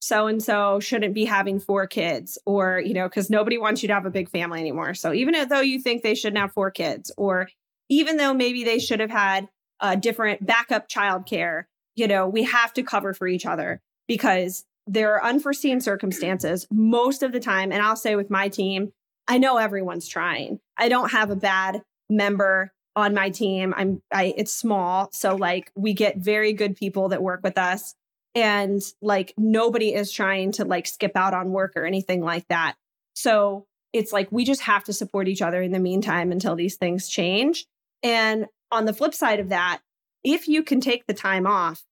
[0.00, 3.88] so and so shouldn't be having four kids or you know because nobody wants you
[3.88, 6.70] to have a big family anymore so even though you think they shouldn't have four
[6.70, 7.48] kids or
[7.88, 9.48] even though maybe they should have had
[9.81, 15.14] a different backup childcare you know we have to cover for each other because there
[15.14, 18.92] are unforeseen circumstances most of the time and i'll say with my team
[19.29, 24.35] i know everyone's trying i don't have a bad member on my team i'm i
[24.37, 27.94] it's small so like we get very good people that work with us
[28.37, 32.75] and like nobody is trying to like skip out on work or anything like that.
[33.14, 36.77] So it's like we just have to support each other in the meantime until these
[36.77, 37.64] things change.
[38.03, 39.81] And on the flip side of that,
[40.22, 41.83] if you can take the time off,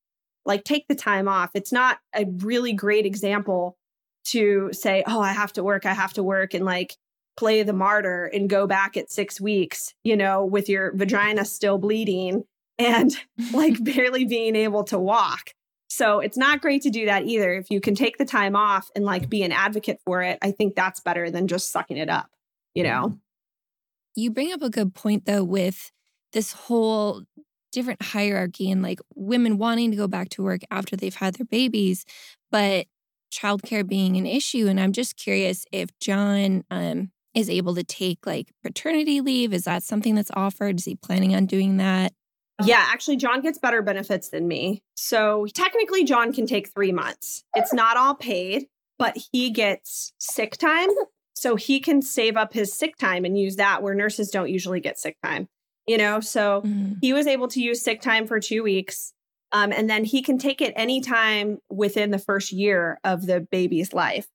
[0.47, 1.51] like take the time off.
[1.55, 3.77] It's not a really great example
[4.27, 6.97] to say, oh, I have to work, I have to work, and like
[7.37, 11.79] play the martyr and go back at six weeks, you know, with your vagina still
[11.79, 12.45] bleeding
[12.79, 13.13] and
[13.53, 15.51] like barely being able to walk.
[15.89, 17.55] So it's not great to do that either.
[17.55, 20.51] If you can take the time off and like be an advocate for it, I
[20.51, 22.31] think that's better than just sucking it up,
[22.75, 23.07] you know?
[23.07, 23.17] Mm-hmm.
[24.17, 25.91] You bring up a good point though with
[26.33, 27.23] this whole
[27.75, 31.47] different hierarchy and like women wanting to go back to work after they've had their
[31.47, 32.05] babies,
[32.51, 32.87] but
[33.33, 34.69] childcare being an issue.
[34.69, 39.53] And I'm just curious if John um, is able to take like paternity leave.
[39.53, 40.79] Is that something that's offered?
[40.79, 42.13] Is he planning on doing that?
[42.63, 44.85] Yeah, actually, John gets better benefits than me.
[44.95, 47.43] So technically, John can take three months.
[47.57, 50.89] It's not all paid, but he gets sick time.
[51.35, 54.79] So he can save up his sick time and use that where nurses don't usually
[54.79, 55.49] get sick time.
[55.87, 56.97] You know, so mm.
[57.01, 59.13] he was able to use sick time for two weeks.
[59.53, 63.93] Um, and then he can take it anytime within the first year of the baby's
[63.93, 64.27] life.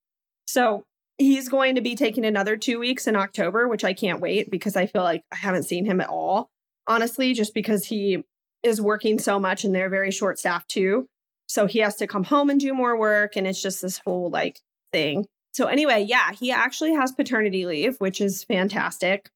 [0.48, 0.84] So
[1.18, 4.76] he's going to be taking another two weeks in October, which I can't wait because
[4.76, 6.50] I feel like I haven't seen him at all
[6.90, 8.24] honestly, just because he
[8.64, 11.08] is working so much and they're very short staffed too.
[11.48, 13.38] So he has to come home and do more work.
[13.38, 14.60] And it's just this whole like
[14.92, 15.26] thing.
[15.54, 19.30] So, anyway, yeah, he actually has paternity leave, which is fantastic.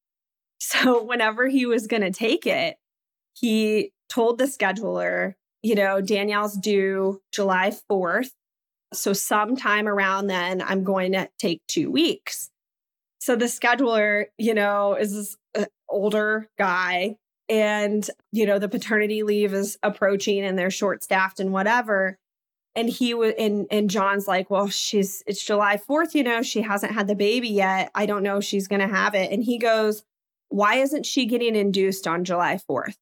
[0.64, 2.78] So, whenever he was going to take it,
[3.34, 8.32] he told the scheduler, you know, Danielle's due July 4th.
[8.94, 12.50] So, sometime around then, I'm going to take two weeks.
[13.20, 17.18] So, the scheduler, you know, is this uh, older guy
[17.50, 22.18] and you know the paternity leave is approaching and they're short staffed and whatever
[22.74, 26.62] and he was and and John's like well she's it's July 4th you know she
[26.62, 29.44] hasn't had the baby yet I don't know if she's going to have it and
[29.44, 30.04] he goes
[30.54, 32.96] why isn't she getting induced on July 4th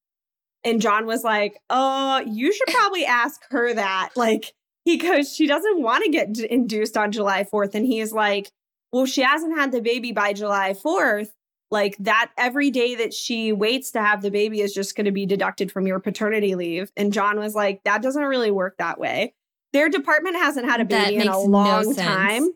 [0.64, 4.10] and John was like oh you should probably ask her that.
[4.16, 4.52] Like
[4.84, 8.50] he goes she doesn't want to get induced on July 4th and he's like
[8.92, 11.30] well she hasn't had the baby by July 4th
[11.72, 15.10] like that every day that she waits to have the baby is just going to
[15.10, 16.92] be deducted from your paternity leave.
[16.98, 19.32] And John was like, that doesn't really work that way.
[19.72, 22.50] Their department hasn't had a baby in a long no time,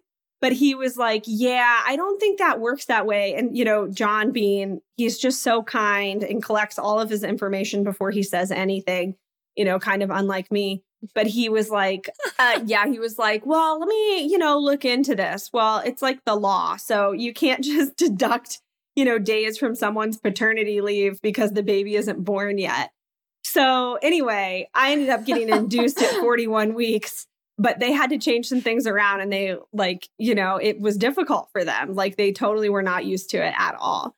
[0.47, 3.35] but he was like, Yeah, I don't think that works that way.
[3.35, 7.83] And, you know, John Bean, he's just so kind and collects all of his information
[7.83, 9.17] before he says anything,
[9.57, 10.85] you know, kind of unlike me.
[11.17, 14.85] But he was like, uh, Yeah, he was like, Well, let me, you know, look
[14.85, 15.51] into this.
[15.53, 16.77] Well, it's like the law.
[16.77, 18.61] So you can't just deduct,
[18.95, 22.91] you know, days from someone's paternity leave because the baby isn't born yet.
[23.43, 27.27] So anyway, I ended up getting induced at 41 weeks
[27.59, 30.97] but they had to change some things around and they like you know it was
[30.97, 31.95] difficult for them.
[31.95, 34.15] Like they totally were not used to it at all.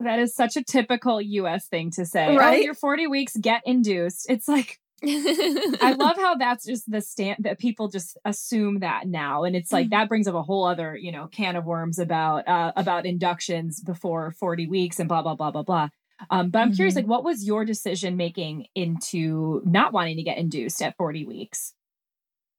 [0.00, 2.28] That is such a typical us thing to say.
[2.28, 2.58] Oh, right?
[2.58, 4.30] oh, you're 40 weeks get induced.
[4.30, 9.44] It's like i love how that's just the stand that people just assume that now.
[9.44, 9.98] And it's like mm-hmm.
[9.98, 13.80] that brings up a whole other you know can of worms about uh, about inductions
[13.80, 15.88] before 40 weeks and blah blah blah blah blah.
[16.28, 16.76] Um, but i'm mm-hmm.
[16.76, 21.24] curious like what was your decision making into not wanting to get induced at 40
[21.24, 21.72] weeks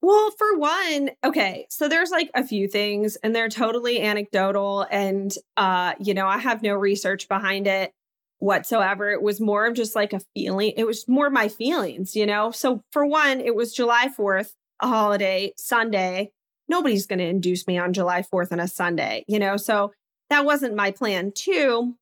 [0.02, 5.32] well, for one, okay, so there's like a few things and they're totally anecdotal and
[5.56, 7.92] uh you know, I have no research behind it
[8.42, 9.10] whatsoever.
[9.10, 10.72] It was more of just like a feeling.
[10.76, 12.50] It was more my feelings, you know.
[12.50, 16.32] So for one, it was July 4th, a holiday, Sunday.
[16.68, 19.56] Nobody's going to induce me on July 4th on a Sunday, you know.
[19.56, 19.92] So
[20.28, 21.30] that wasn't my plan.
[21.32, 21.94] Two,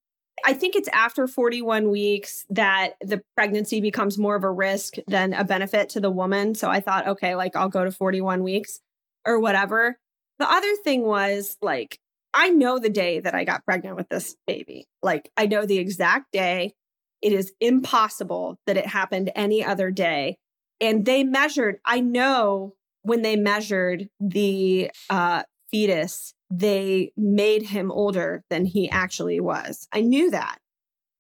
[0.45, 5.33] I think it's after 41 weeks that the pregnancy becomes more of a risk than
[5.33, 6.55] a benefit to the woman.
[6.55, 8.81] So I thought, okay, like I'll go to 41 weeks
[9.27, 9.99] or whatever.
[10.39, 11.99] The other thing was like,
[12.33, 14.87] I know the day that I got pregnant with this baby.
[15.03, 16.75] Like, I know the exact day.
[17.21, 20.39] It is impossible that it happened any other day.
[20.81, 28.43] And they measured, I know when they measured the uh, fetus they made him older
[28.51, 29.87] than he actually was.
[29.93, 30.59] I knew that.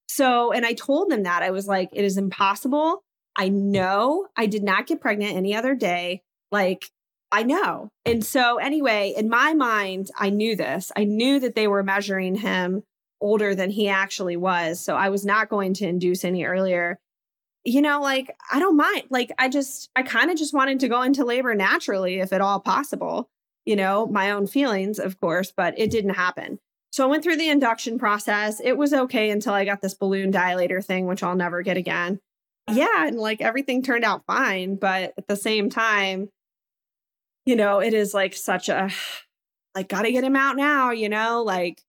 [0.08, 3.04] So, and I told them that I was like, it is impossible.
[3.36, 6.22] I know I did not get pregnant any other day.
[6.50, 6.90] Like,
[7.30, 7.90] I know.
[8.04, 10.90] And so, anyway, in my mind, I knew this.
[10.96, 12.82] I knew that they were measuring him
[13.20, 14.80] older than he actually was.
[14.80, 16.98] So, I was not going to induce any earlier.
[17.64, 19.04] You know, like, I don't mind.
[19.10, 22.40] Like, I just, I kind of just wanted to go into labor naturally, if at
[22.40, 23.30] all possible
[23.64, 26.58] you know, my own feelings, of course, but it didn't happen.
[26.92, 28.60] So I went through the induction process.
[28.62, 32.18] It was okay until I got this balloon dilator thing, which I'll never get again.
[32.70, 36.28] Yeah, and like everything turned out fine, but at the same time,
[37.46, 38.90] you know, it is like such a
[39.74, 41.80] like gotta get him out now, you know, like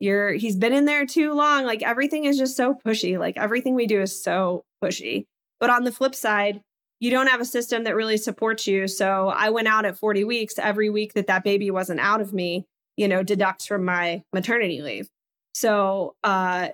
[0.00, 1.64] you're he's been in there too long.
[1.64, 3.18] Like everything is just so pushy.
[3.18, 5.26] Like everything we do is so pushy.
[5.60, 6.60] But on the flip side,
[7.00, 8.88] you don't have a system that really supports you.
[8.88, 10.58] So I went out at 40 weeks.
[10.58, 14.82] Every week that that baby wasn't out of me, you know, deducts from my maternity
[14.82, 15.08] leave.
[15.54, 16.68] So, uh,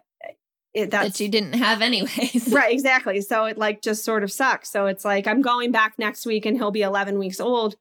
[0.72, 2.48] it, that's, that you didn't have anyways.
[2.52, 3.20] right, exactly.
[3.20, 4.70] So it like just sort of sucks.
[4.70, 7.76] So it's like I'm going back next week and he'll be 11 weeks old.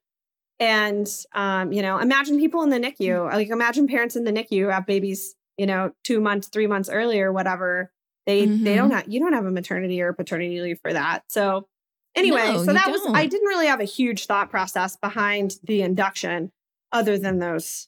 [0.60, 3.34] And, um, you know, imagine people in the NICU, mm.
[3.34, 6.88] like imagine parents in the NICU who have babies, you know, two months, three months
[6.88, 7.92] earlier, whatever.
[8.28, 8.64] They, mm-hmm.
[8.64, 11.24] they don't have, you don't have a maternity or paternity leave for that.
[11.30, 11.68] So
[12.16, 15.82] Anyway, no, so that was I didn't really have a huge thought process behind the
[15.82, 16.52] induction
[16.92, 17.88] other than those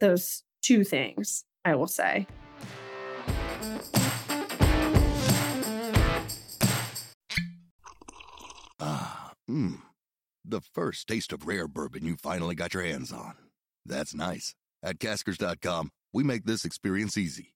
[0.00, 2.26] those two things, I will say.
[8.78, 9.80] Ah, mmm.
[10.44, 13.34] The first taste of rare bourbon you finally got your hands on.
[13.84, 14.54] That's nice.
[14.80, 17.55] At caskers.com, we make this experience easy.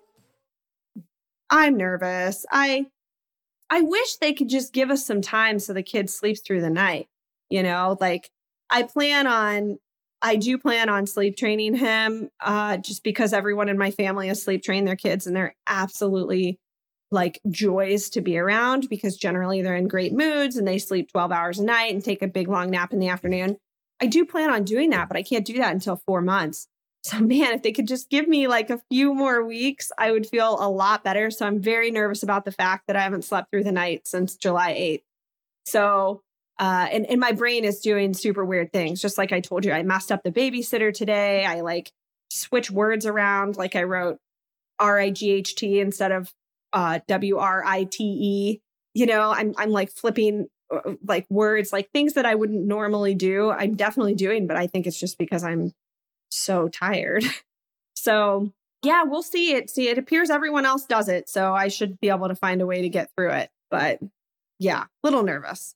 [1.51, 2.45] I'm nervous.
[2.51, 2.87] I
[3.69, 6.69] I wish they could just give us some time so the kid sleeps through the
[6.69, 7.07] night.
[7.49, 8.29] You know, like
[8.69, 9.79] I plan on
[10.21, 14.43] I do plan on sleep training him uh just because everyone in my family has
[14.43, 16.59] sleep trained their kids and they're absolutely
[17.11, 21.31] like joys to be around because generally they're in great moods and they sleep 12
[21.31, 23.57] hours a night and take a big long nap in the afternoon.
[24.01, 26.67] I do plan on doing that, but I can't do that until 4 months.
[27.03, 30.27] So, man, if they could just give me like a few more weeks, I would
[30.27, 31.31] feel a lot better.
[31.31, 34.35] So, I'm very nervous about the fact that I haven't slept through the night since
[34.35, 35.01] July 8th.
[35.65, 36.21] So,
[36.59, 39.01] uh, and, and my brain is doing super weird things.
[39.01, 41.43] Just like I told you, I messed up the babysitter today.
[41.43, 41.91] I like
[42.29, 43.57] switch words around.
[43.57, 44.19] Like I wrote
[44.77, 46.31] R I G H T instead of
[46.71, 48.61] uh, W R I T E.
[48.93, 53.15] You know, I'm, I'm like flipping uh, like words, like things that I wouldn't normally
[53.15, 53.49] do.
[53.49, 55.71] I'm definitely doing, but I think it's just because I'm
[56.31, 57.23] so tired.
[57.95, 58.51] so
[58.83, 59.69] yeah, we'll see it.
[59.69, 61.29] See, it appears everyone else does it.
[61.29, 63.49] So I should be able to find a way to get through it.
[63.69, 63.99] But
[64.59, 65.75] yeah, little nervous.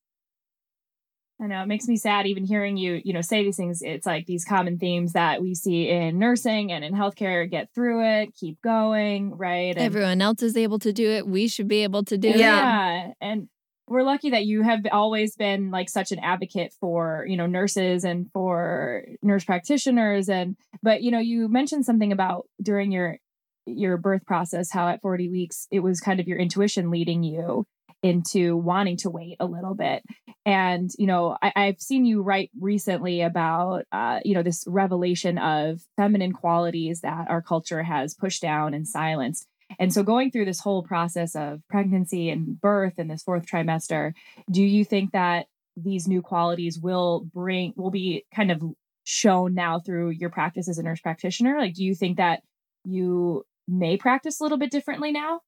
[1.41, 3.81] I know it makes me sad even hearing you, you know, say these things.
[3.81, 7.49] It's like these common themes that we see in nursing and in healthcare.
[7.49, 9.75] Get through it, keep going, right?
[9.75, 11.27] And, Everyone else is able to do it.
[11.27, 12.35] We should be able to do yeah.
[12.35, 12.37] it.
[12.39, 13.49] Yeah, and
[13.87, 18.03] we're lucky that you have always been like such an advocate for you know nurses
[18.03, 23.17] and for nurse practitioners and but you know you mentioned something about during your
[23.65, 27.65] your birth process how at 40 weeks it was kind of your intuition leading you
[28.05, 30.03] into wanting to wait a little bit.
[30.45, 35.39] And you know I, have seen you write recently about uh, you know this revelation
[35.39, 39.47] of feminine qualities that our culture has pushed down and silenced
[39.79, 44.13] and so, going through this whole process of pregnancy and birth in this fourth trimester,
[44.49, 48.61] do you think that these new qualities will bring, will be kind of
[49.03, 51.57] shown now through your practice as a nurse practitioner?
[51.57, 52.41] Like, do you think that
[52.83, 55.41] you may practice a little bit differently now?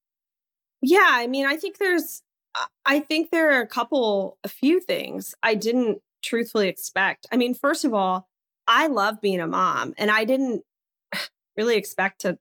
[0.81, 1.07] Yeah.
[1.07, 2.21] I mean, I think there's,
[2.55, 7.25] uh, I think there are a couple, a few things I didn't truthfully expect.
[7.31, 8.27] I mean, first of all,
[8.67, 10.63] I love being a mom and I didn't
[11.57, 12.37] really expect to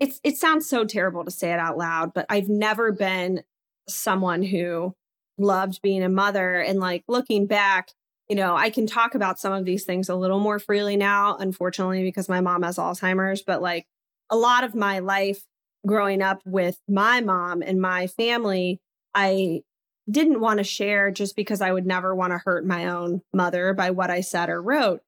[0.00, 3.42] it's it sounds so terrible to say it out loud, but I've never been
[3.88, 4.94] someone who
[5.38, 7.90] loved being a mother and like looking back,
[8.28, 11.36] you know, I can talk about some of these things a little more freely now,
[11.36, 13.86] unfortunately because my mom has Alzheimer's, but like
[14.30, 15.44] a lot of my life
[15.86, 18.80] growing up with my mom and my family,
[19.14, 19.62] I
[20.10, 23.74] didn't want to share just because I would never want to hurt my own mother
[23.74, 25.00] by what I said or wrote.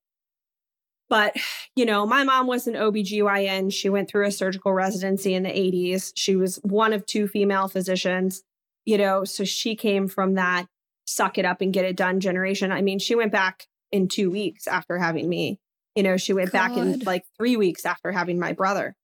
[1.08, 1.36] But,
[1.76, 3.72] you know, my mom was an OBGYN.
[3.72, 6.12] She went through a surgical residency in the 80s.
[6.16, 8.42] She was one of two female physicians,
[8.84, 10.66] you know, so she came from that
[11.06, 12.72] suck it up and get it done generation.
[12.72, 15.60] I mean, she went back in two weeks after having me.
[15.94, 16.68] You know, she went God.
[16.68, 18.94] back in like three weeks after having my brother.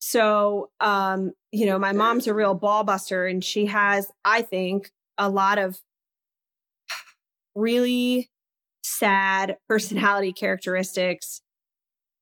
[0.00, 4.90] So, um, you know, my mom's a real ball buster and she has, I think,
[5.16, 5.78] a lot of
[7.54, 8.28] really
[8.82, 11.40] sad personality characteristics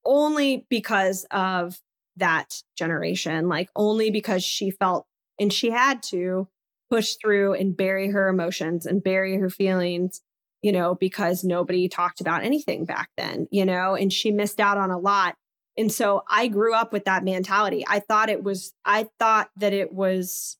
[0.05, 1.81] only because of
[2.17, 5.07] that generation, like only because she felt
[5.39, 6.49] and she had to
[6.91, 10.21] push through and bury her emotions and bury her feelings,
[10.61, 14.77] you know, because nobody talked about anything back then, you know, and she missed out
[14.77, 15.35] on a lot.
[15.79, 17.83] And so I grew up with that mentality.
[17.89, 20.59] I thought it was, I thought that it was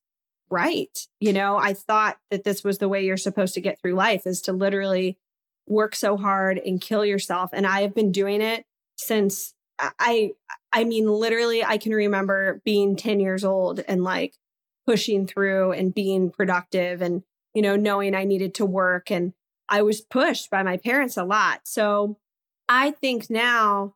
[0.49, 1.07] right.
[1.21, 4.27] You know, I thought that this was the way you're supposed to get through life
[4.27, 5.19] is to literally
[5.67, 7.51] work so hard and kill yourself.
[7.53, 8.65] And I have been doing it
[9.03, 10.33] since I
[10.73, 14.35] I mean literally I can remember being 10 years old and like
[14.87, 17.23] pushing through and being productive and
[17.55, 19.33] you know knowing I needed to work and
[19.69, 21.61] I was pushed by my parents a lot.
[21.65, 22.19] So
[22.69, 23.95] I think now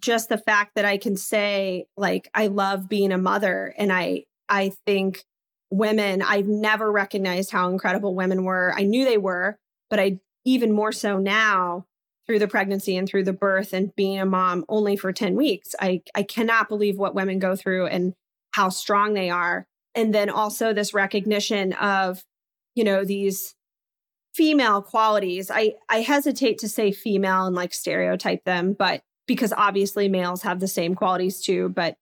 [0.00, 4.24] just the fact that I can say like I love being a mother and I
[4.48, 5.24] I think
[5.70, 8.74] women I've never recognized how incredible women were.
[8.76, 11.86] I knew they were, but I even more so now
[12.26, 15.74] through the pregnancy and through the birth and being a mom only for 10 weeks.
[15.80, 18.14] I, I cannot believe what women go through and
[18.52, 19.66] how strong they are.
[19.94, 22.24] And then also this recognition of,
[22.74, 23.54] you know, these
[24.34, 25.50] female qualities.
[25.50, 30.60] I, I hesitate to say female and like stereotype them, but because obviously males have
[30.60, 31.68] the same qualities too.
[31.68, 31.96] But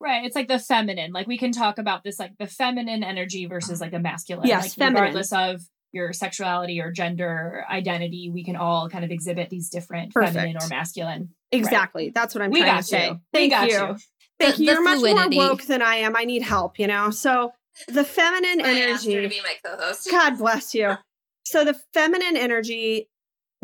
[0.00, 0.24] Right.
[0.24, 1.12] It's like the feminine.
[1.12, 4.46] Like we can talk about this, like the feminine energy versus like the masculine.
[4.46, 5.02] Yes, like, feminine.
[5.02, 5.62] regardless of
[5.94, 10.34] your sexuality or gender identity, we can all kind of exhibit these different Perfect.
[10.34, 11.30] feminine or masculine.
[11.52, 12.06] Exactly.
[12.06, 12.14] Right?
[12.14, 13.08] That's what I'm we trying to say.
[13.08, 13.20] You.
[13.32, 13.76] Thank you.
[13.76, 13.96] you.
[14.40, 14.72] Thank the, you.
[14.72, 16.16] You're much more woke than I am.
[16.16, 17.10] I need help, you know?
[17.10, 17.52] So
[17.88, 19.14] the feminine I energy.
[19.14, 20.10] to be my co-host.
[20.10, 20.94] God bless you.
[21.46, 23.10] So the feminine energy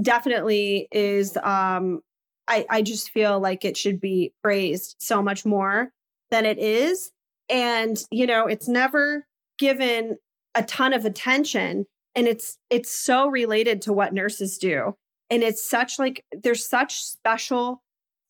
[0.02, 2.02] definitely is um
[2.46, 5.92] I, I just feel like it should be praised so much more
[6.30, 7.10] than it is.
[7.48, 9.24] And, you know, it's never
[9.58, 10.18] given
[10.54, 14.96] a ton of attention and it's it's so related to what nurses do.
[15.30, 17.82] And it's such like there's such special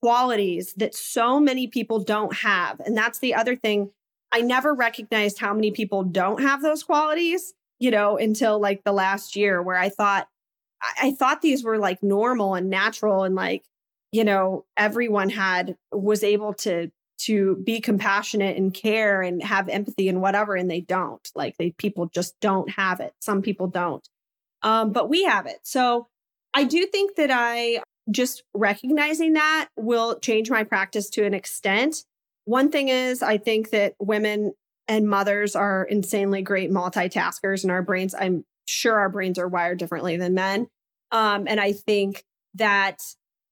[0.02, 2.80] qualities that so many people don't have.
[2.80, 3.90] And that's the other thing.
[4.32, 8.92] I never recognized how many people don't have those qualities you know until like the
[8.92, 10.28] last year where i thought
[11.02, 13.64] i, thought these were like normal and natural and like
[14.12, 16.90] you know, everyone had was able to
[17.24, 21.30] to be compassionate and care and have empathy and whatever and they don't.
[21.34, 23.14] Like they people just don't have it.
[23.20, 24.06] Some people don't.
[24.62, 25.58] Um, but we have it.
[25.62, 26.06] So
[26.52, 32.04] i do think that i just recognizing that will change my practice to an extent.
[32.44, 34.52] One thing is i think that women
[34.88, 39.78] and mothers are insanely great multitaskers and our brains i'm sure our brains are wired
[39.78, 40.68] differently than men.
[41.12, 42.98] Um, and i think that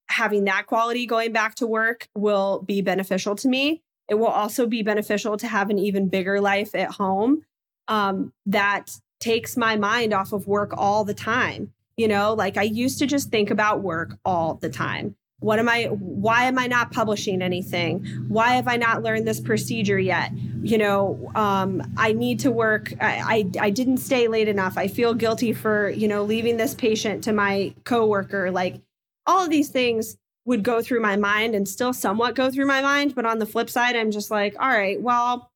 [0.09, 3.83] having that quality going back to work will be beneficial to me.
[4.09, 7.43] It will also be beneficial to have an even bigger life at home
[7.89, 11.73] um, that takes my mind off of work all the time.
[11.97, 15.17] You know, like I used to just think about work all the time.
[15.41, 18.05] What am I, why am I not publishing anything?
[18.29, 20.33] Why have I not learned this procedure yet?
[20.63, 22.93] You know, um, I need to work.
[23.01, 24.77] I, I, I didn't stay late enough.
[24.77, 28.51] I feel guilty for, you know, leaving this patient to my coworker.
[28.51, 28.81] Like,
[29.29, 30.17] all of these things
[30.47, 33.15] would go through my mind and still somewhat go through my mind.
[33.15, 35.51] But on the flip side, I'm just like, all right, well,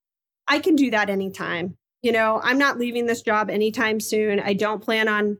[0.46, 1.76] I can do that anytime.
[2.02, 4.38] You know, I'm not leaving this job anytime soon.
[4.38, 5.38] I don't plan on,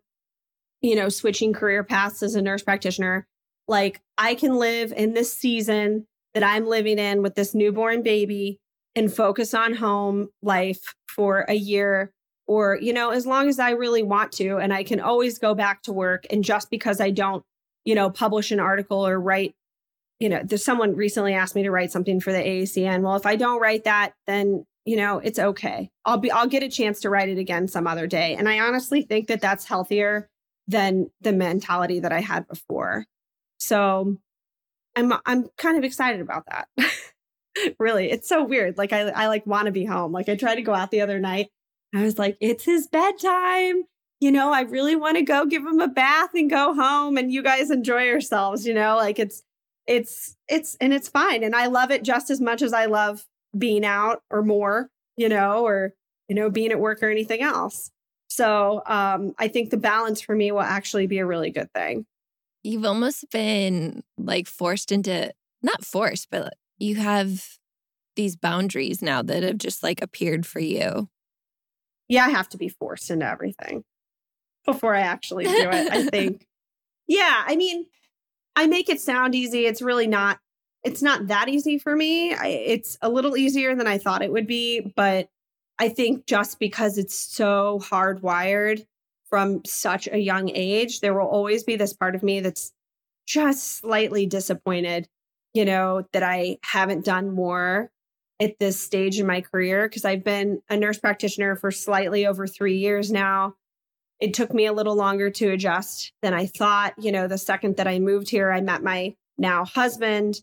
[0.81, 3.27] you know, switching career paths as a nurse practitioner.
[3.69, 8.59] Like, I can live in this season that I'm living in with this newborn baby
[8.97, 12.11] and focus on home life for a year
[12.47, 14.57] or, you know, as long as I really want to.
[14.57, 16.25] And I can always go back to work.
[16.31, 17.45] And just because I don't
[17.85, 19.55] you know, publish an article or write,
[20.19, 23.03] you know, there's someone recently asked me to write something for the AACN.
[23.03, 25.91] Well, if I don't write that, then, you know, it's okay.
[26.05, 28.35] I'll be, I'll get a chance to write it again some other day.
[28.35, 30.29] And I honestly think that that's healthier
[30.69, 33.05] than the mentality that I had before.
[33.59, 34.17] So
[34.95, 36.69] I'm, I'm kind of excited about that.
[37.79, 38.79] really, it's so weird.
[38.79, 40.13] Like I, I like want to be home.
[40.13, 41.49] Like I tried to go out the other night.
[41.95, 43.83] I was like, it's his bedtime
[44.23, 47.33] you know, I really want to go give him a bath and go home and
[47.33, 49.43] you guys enjoy yourselves, you know, like it's,
[49.89, 51.43] it's, it's, and it's fine.
[51.43, 53.27] And I love it just as much as I love
[53.59, 55.95] being out or more, you know, or,
[56.29, 57.91] you know, being at work or anything else.
[58.29, 62.07] So um, I think the balance for me will actually be a really good thing.
[62.63, 67.45] You've almost been like forced into, not forced, but you have
[68.15, 71.09] these boundaries now that have just like appeared for you.
[72.07, 73.83] Yeah, I have to be forced into everything
[74.65, 75.93] before I actually do it.
[75.93, 76.47] I think.
[77.09, 77.87] Yeah, I mean,
[78.57, 79.67] I make it sound easy.
[79.67, 80.39] It's really not.
[80.85, 82.33] It's not that easy for me.
[82.33, 85.29] I, it's a little easier than I thought it would be, but
[85.79, 88.87] I think just because it's so hardwired
[89.29, 92.73] from such a young age, there will always be this part of me that's
[93.27, 95.09] just slightly disappointed,
[95.55, 97.91] you know, that I haven't done more
[98.41, 102.47] at this stage in my career because I've been a nurse practitioner for slightly over
[102.47, 103.55] three years now
[104.23, 106.95] it took me a little longer to adjust than I thought.
[106.97, 110.41] You know, the second that I moved here, I met my now husband.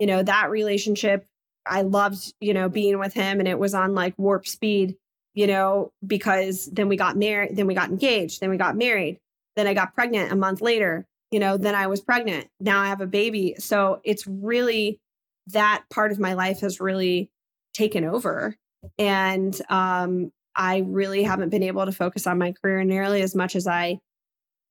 [0.00, 1.24] You know, that relationship,
[1.64, 4.96] I loved, you know, being with him and it was on like warp speed,
[5.34, 9.20] you know, because then we got married, then we got engaged, then we got married,
[9.54, 12.48] then I got pregnant a month later, you know, then I was pregnant.
[12.58, 13.54] Now I have a baby.
[13.60, 14.98] So it's really
[15.46, 17.30] that part of my life has really
[17.72, 18.56] taken over.
[18.98, 23.56] And um, I really haven't been able to focus on my career nearly as much
[23.56, 23.98] as I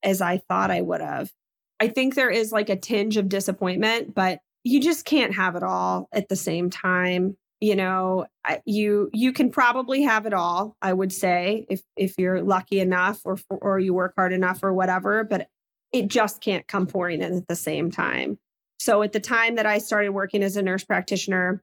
[0.04, 1.32] as I thought I would have.
[1.80, 5.64] I think there is like a tinge of disappointment, but you just can't have it
[5.64, 7.38] all at the same time.
[7.60, 8.26] You know,
[8.66, 13.22] you you can probably have it all, I would say, if if you're lucky enough
[13.26, 15.48] or or you work hard enough or whatever, but
[15.94, 18.40] it just can't come pouring in at the same time.
[18.80, 21.62] So at the time that I started working as a nurse practitioner,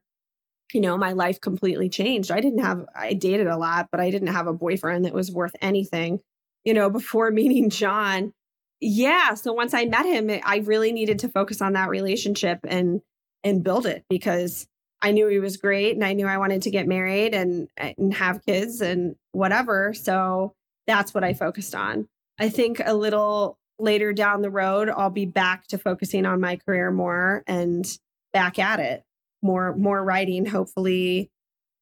[0.73, 2.31] you know, my life completely changed.
[2.31, 5.31] I didn't have, I dated a lot, but I didn't have a boyfriend that was
[5.31, 6.19] worth anything,
[6.63, 8.33] you know, before meeting John.
[8.81, 9.33] Yeah.
[9.33, 13.01] So once I met him, I really needed to focus on that relationship and,
[13.43, 14.67] and build it because
[15.01, 18.13] I knew he was great and I knew I wanted to get married and, and
[18.13, 19.93] have kids and whatever.
[19.93, 20.53] So
[20.87, 22.07] that's what I focused on.
[22.39, 26.57] I think a little later down the road, I'll be back to focusing on my
[26.57, 27.85] career more and
[28.33, 29.03] back at it
[29.41, 31.31] more more writing hopefully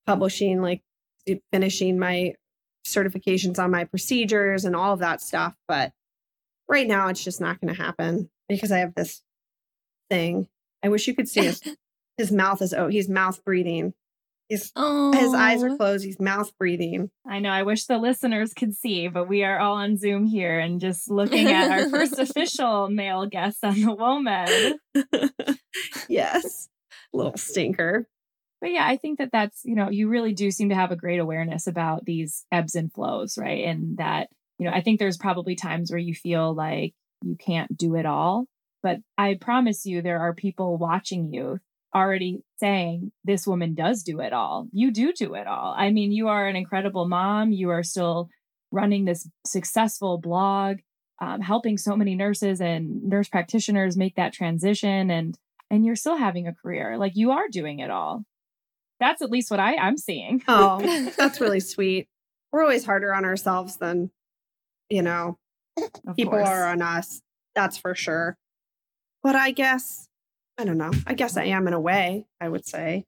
[0.05, 0.81] publishing like
[1.51, 2.33] finishing my
[2.87, 5.55] certifications on my procedures and all of that stuff.
[5.67, 5.91] But
[6.67, 9.21] right now it's just not going to happen because i have this
[10.09, 10.47] thing.
[10.83, 11.61] I wish you could see his
[12.17, 13.93] his mouth is oh he's mouth breathing.
[14.49, 15.77] His his eyes are oh.
[15.77, 16.05] closed.
[16.05, 17.11] He's mouth breathing.
[17.27, 17.49] I know.
[17.49, 21.09] I wish the listeners could see but we are all on zoom here and just
[21.09, 25.59] looking at our first official male guest on the WoMed
[26.09, 26.69] yes
[27.13, 28.07] little stinker.
[28.59, 30.95] But yeah, I think that that's, you know, you really do seem to have a
[30.95, 33.65] great awareness about these ebbs and flows, right?
[33.65, 36.93] And that, you know, I think there's probably times where you feel like
[37.23, 38.45] you can't do it all.
[38.81, 41.59] But I promise you, there are people watching you
[41.93, 44.67] already saying this woman does do it all.
[44.71, 45.73] You do do it all.
[45.77, 47.51] I mean, you are an incredible mom.
[47.51, 48.29] You are still
[48.71, 50.77] running this successful blog,
[51.21, 55.37] um, helping so many nurses and nurse practitioners make that transition, and
[55.69, 56.97] and you're still having a career.
[56.97, 58.23] Like you are doing it all.
[58.99, 60.41] That's at least what I, I'm seeing.
[60.47, 60.79] Oh,
[61.17, 62.07] that's really sweet.
[62.51, 64.09] We're always harder on ourselves than,
[64.89, 65.37] you know,
[66.07, 66.47] Of people course.
[66.47, 67.21] are on us.
[67.55, 68.35] That's for sure.
[69.23, 70.07] But I guess,
[70.57, 70.91] I don't know.
[71.05, 73.05] I guess I am in a way, I would say.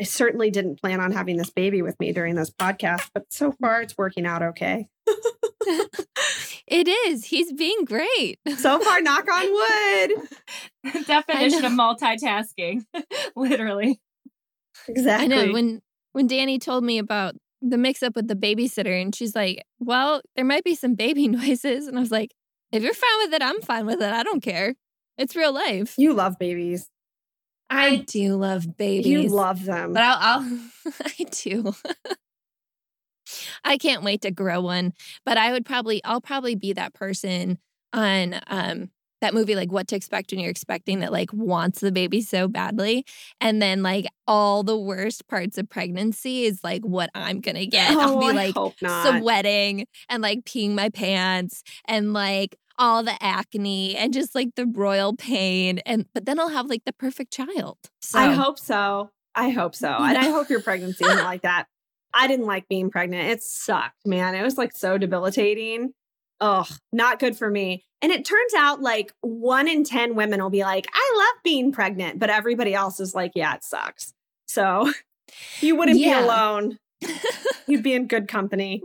[0.00, 3.52] I certainly didn't plan on having this baby with me during this podcast, but so
[3.52, 4.88] far it's working out okay.
[6.66, 7.24] it is.
[7.24, 8.38] He's being great.
[8.56, 10.96] So far, knock on wood.
[11.06, 12.84] Definition of multitasking,
[13.34, 14.00] literally.
[14.86, 15.24] Exactly.
[15.24, 15.80] I know when
[16.12, 20.20] when Dani told me about the mix up with the babysitter and she's like, "Well,
[20.34, 22.34] there might be some baby noises." And I was like,
[22.70, 24.12] "If you're fine with it, I'm fine with it.
[24.12, 24.74] I don't care.
[25.16, 26.90] It's real life." You love babies.
[27.68, 29.06] I do love babies.
[29.06, 29.92] You love them.
[29.92, 30.60] But I'll, I'll
[31.04, 31.74] I do.
[33.64, 34.92] I can't wait to grow one.
[35.24, 37.58] But I would probably, I'll probably be that person
[37.92, 38.90] on um
[39.22, 42.48] that movie, like What to Expect When You're Expecting, that like wants the baby so
[42.48, 43.04] badly,
[43.40, 47.90] and then like all the worst parts of pregnancy is like what I'm gonna get.
[47.98, 48.54] I'll Oh, be I like
[48.86, 54.66] sweating and like peeing my pants and like all the acne and just like the
[54.66, 57.78] royal pain and but then I'll have like the perfect child.
[58.00, 59.10] So I hope so.
[59.34, 59.88] I hope so.
[59.88, 61.66] And I hope your pregnancy isn't like that.
[62.14, 63.28] I didn't like being pregnant.
[63.28, 64.34] It sucked, man.
[64.34, 65.92] It was like so debilitating.
[66.40, 67.84] Ugh, not good for me.
[68.02, 71.72] And it turns out like one in 10 women will be like, I love being
[71.72, 72.18] pregnant.
[72.18, 74.12] But everybody else is like, yeah, it sucks.
[74.48, 74.90] So
[75.60, 76.20] you wouldn't Yeah.
[76.20, 76.78] be alone.
[77.66, 78.82] You'd be in good company.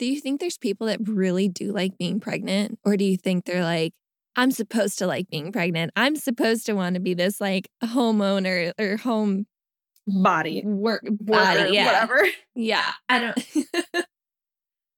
[0.00, 2.78] Do you think there's people that really do like being pregnant?
[2.86, 3.92] Or do you think they're like,
[4.34, 5.92] I'm supposed to like being pregnant.
[5.94, 9.46] I'm supposed to want to be this like homeowner or home
[10.06, 11.74] Body, work body.
[11.74, 11.84] Yeah.
[11.84, 12.26] whatever.
[12.54, 12.90] Yeah.
[13.10, 13.56] I don't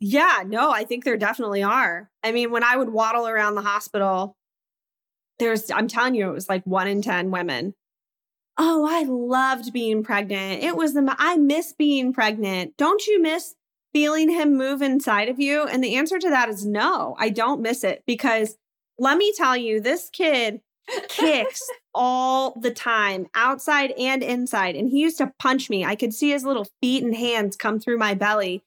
[0.00, 2.09] Yeah, no, I think there definitely are.
[2.22, 4.36] I mean, when I would waddle around the hospital,
[5.40, 7.74] there's, I'm telling you, it was like one in 10 women.
[8.57, 10.62] Oh, I loved being pregnant.
[10.62, 12.76] It was the, I miss being pregnant.
[12.76, 13.55] Don't you miss
[13.93, 15.64] feeling him move inside of you?
[15.64, 18.57] And the answer to that is no, I don't miss it because
[18.99, 20.61] let me tell you, this kid
[21.09, 21.62] kicks
[21.95, 24.76] all the time, outside and inside.
[24.76, 25.84] And he used to punch me.
[25.84, 28.62] I could see his little feet and hands come through my belly.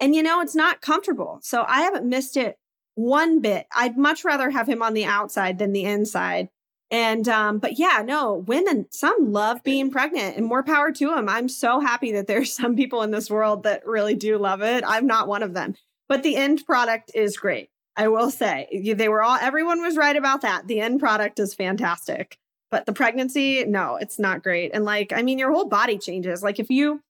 [0.00, 1.40] And you know, it's not comfortable.
[1.42, 2.58] So I haven't missed it
[2.94, 3.66] one bit.
[3.74, 6.48] I'd much rather have him on the outside than the inside.
[6.90, 11.28] And um, but yeah, no, women, some love being pregnant and more power to them.
[11.28, 14.84] I'm so happy that there's some people in this world that really do love it.
[14.86, 15.74] I'm not one of them.
[16.08, 17.70] But the end product is great.
[17.96, 18.94] I will say.
[18.96, 20.66] They were all everyone was right about that.
[20.66, 22.38] The end product is fantastic.
[22.70, 24.72] But the pregnancy, no, it's not great.
[24.74, 26.42] And like, I mean, your whole body changes.
[26.42, 27.02] Like if you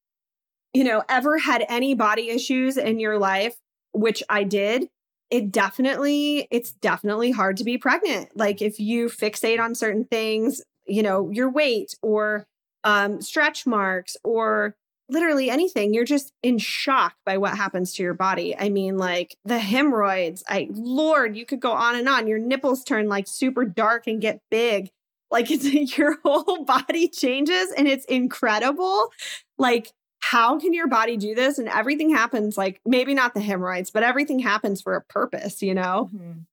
[0.75, 3.57] you know, ever had any body issues in your life,
[3.93, 4.89] which I did,
[5.31, 8.31] it definitely, it's definitely hard to be pregnant.
[8.35, 12.47] Like if you fixate on certain things, you know, your weight or
[12.85, 14.75] um, stretch marks or
[15.11, 18.57] literally anything, you're just in shock by what happens to your body.
[18.57, 22.27] I mean, like the hemorrhoids, I, Lord, you could go on and on.
[22.27, 24.91] Your nipples turn like super dark and get big.
[25.31, 29.11] Like it's your whole body changes and it's incredible.
[29.59, 29.93] Like,
[30.31, 31.59] how can your body do this?
[31.59, 35.73] And everything happens like maybe not the hemorrhoids, but everything happens for a purpose, you
[35.73, 36.11] know?
[36.15, 36.45] Mhm.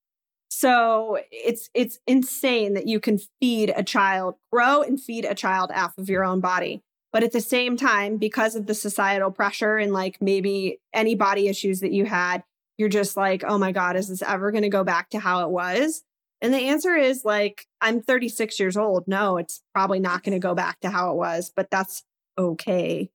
[0.50, 5.72] So it's it's insane that you can feed a child, grow and feed a child
[5.76, 6.84] off of your own body.
[7.12, 11.50] But at the same time, because of the societal pressure and like maybe any body
[11.50, 12.44] issues that you had,
[12.78, 15.44] you're just like, oh my God, is this ever going to go back to how
[15.44, 16.04] it was?
[16.42, 19.06] And the answer is like, I'm 36 years old.
[19.06, 22.04] No, it's probably not going to go back to how it was, but that's
[22.38, 23.10] okay.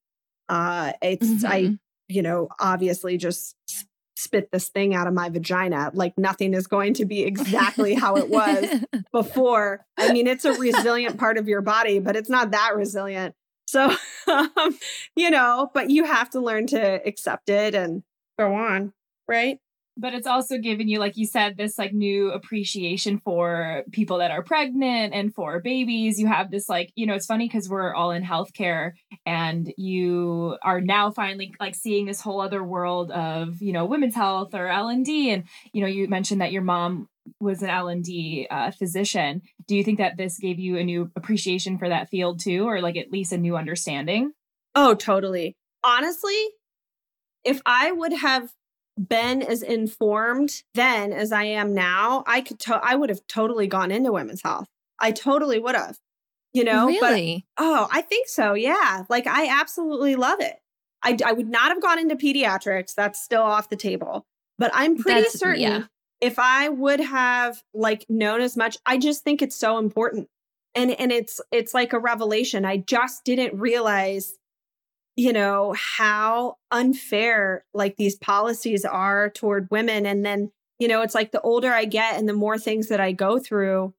[0.51, 1.79] Uh, it's, I, Mhm.
[2.09, 3.55] you know, obviously just
[4.17, 5.91] spit this thing out of my vagina.
[5.95, 8.69] Like nothing is going to be exactly how it was
[9.13, 9.87] before.
[9.97, 13.35] I mean, it's a resilient part of your body, but it's not that resilient.
[13.67, 13.95] So,
[14.27, 14.79] um,
[15.17, 18.03] you know, but you have to learn to accept it and
[18.39, 18.93] go on,
[19.29, 19.59] right?
[19.97, 24.31] But it's also giving you like you said this like new appreciation for people that
[24.31, 26.19] are pregnant and for babies.
[26.19, 28.93] You have this like you know it's funny because we're all in healthcare
[29.27, 34.15] and you are now finally like seeing this whole other world of you know women's
[34.15, 38.71] health or l&d and you know you mentioned that your mom was an l&d uh,
[38.71, 39.43] physician.
[39.67, 42.81] Do you think that this gave you a new appreciation for that field too or
[42.81, 44.33] like at least a new understanding?
[44.75, 45.57] Oh, totally.
[45.85, 46.49] Honestly,
[47.45, 48.51] if I would have
[49.09, 53.67] been as informed then as I am now, I could to- I would have totally
[53.67, 54.69] gone into women's health.
[54.99, 55.99] I totally would have.
[56.53, 57.47] You know, really?
[57.57, 58.55] But, oh, I think so.
[58.55, 59.05] Yeah.
[59.09, 60.57] Like I absolutely love it.
[61.03, 62.95] I, I would not have gone into pediatrics.
[62.95, 64.27] That's still off the table.
[64.59, 65.83] But I'm pretty That's- certain yeah.
[66.21, 70.29] if I would have like known as much, I just think it's so important.
[70.75, 72.65] And and it's it's like a revelation.
[72.65, 74.35] I just didn't realize,
[75.17, 80.07] you know, how unfair like these policies are toward women.
[80.07, 83.01] And then, you know, it's like the older I get and the more things that
[83.01, 83.95] I go through,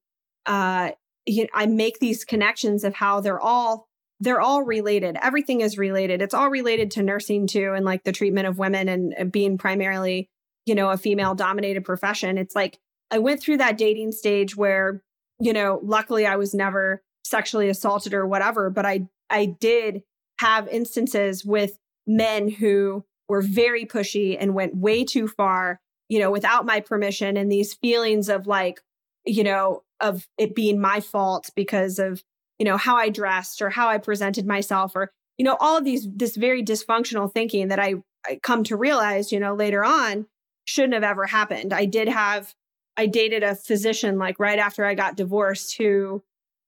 [0.46, 0.92] uh,
[1.26, 3.88] you I make these connections of how they're all
[4.20, 5.16] they're all related.
[5.20, 6.22] Everything is related.
[6.22, 9.58] It's all related to nursing too, and like the treatment of women and, and being
[9.58, 10.28] primarily,
[10.64, 12.38] you know, a female dominated profession.
[12.38, 12.78] It's like
[13.10, 15.02] I went through that dating stage where,
[15.38, 20.02] you know, luckily I was never sexually assaulted or whatever, but I I did
[20.42, 26.30] have instances with men who were very pushy and went way too far, you know,
[26.30, 28.80] without my permission and these feelings of like,
[29.24, 32.22] you know, of it being my fault because of
[32.58, 35.84] you know how i dressed or how i presented myself or you know all of
[35.84, 37.94] these this very dysfunctional thinking that i,
[38.26, 40.26] I come to realize you know later on
[40.64, 41.72] shouldn't have ever happened.
[41.72, 42.54] I did have
[42.96, 46.22] i dated a physician like right after i got divorced who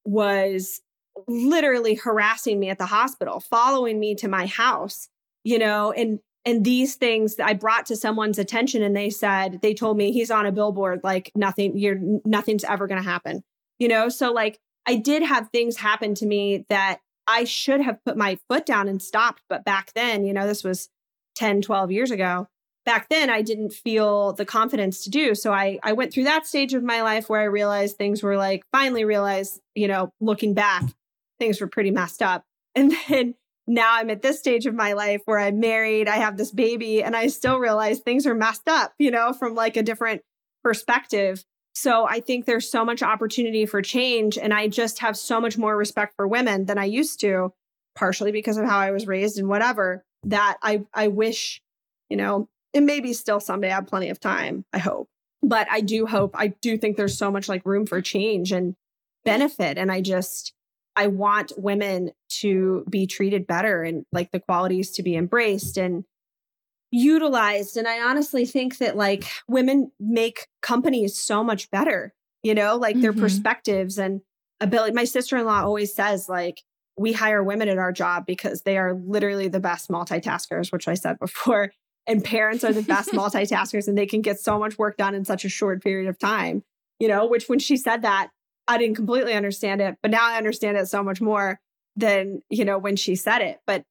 [0.04, 0.80] was
[1.28, 5.08] literally harassing me at the hospital following me to my house
[5.44, 9.60] you know and and these things that i brought to someone's attention and they said
[9.62, 13.42] they told me he's on a billboard like nothing you're nothing's ever going to happen
[13.78, 18.04] you know so like I did have things happen to me that I should have
[18.04, 19.42] put my foot down and stopped.
[19.48, 20.90] But back then, you know, this was
[21.36, 22.48] 10, 12 years ago.
[22.84, 25.34] Back then, I didn't feel the confidence to do.
[25.34, 28.36] So I, I went through that stage of my life where I realized things were
[28.36, 30.82] like, finally realized, you know, looking back,
[31.44, 32.44] things were pretty messed up.
[32.76, 33.36] And then
[33.68, 37.04] now I'm at this stage of my life where I'm married, I have this baby,
[37.04, 40.22] and I still realize things are messed up, you know, from like a different
[40.64, 41.44] perspective.
[41.76, 44.36] So I think there's so much opportunity for change.
[44.36, 47.52] And I just have so much more respect for women than I used to,
[47.94, 51.62] partially because of how I was raised and whatever, that I, I wish,
[52.10, 55.06] you know, and maybe still someday I have plenty of time, I hope.
[55.44, 58.74] But I do hope, I do think there's so much like room for change and
[59.24, 59.78] benefit.
[59.78, 60.52] And I just,
[60.96, 66.04] I want women to be treated better and like the qualities to be embraced and
[66.90, 67.76] utilized.
[67.76, 73.00] And I honestly think that like women make companies so much better, you know, like
[73.00, 73.20] their Mhm.
[73.20, 74.20] perspectives and
[74.60, 74.92] ability.
[74.94, 76.62] My sister in law always says, like,
[76.96, 80.94] we hire women at our job because they are literally the best multitaskers, which I
[80.94, 81.72] said before.
[82.06, 85.24] And parents are the best multitaskers and they can get so much work done in
[85.24, 86.62] such a short period of time,
[87.00, 88.28] you know, which when she said that,
[88.66, 91.60] I didn't completely understand it, but now I understand it so much more
[91.96, 93.60] than, you know, when she said it.
[93.66, 93.84] But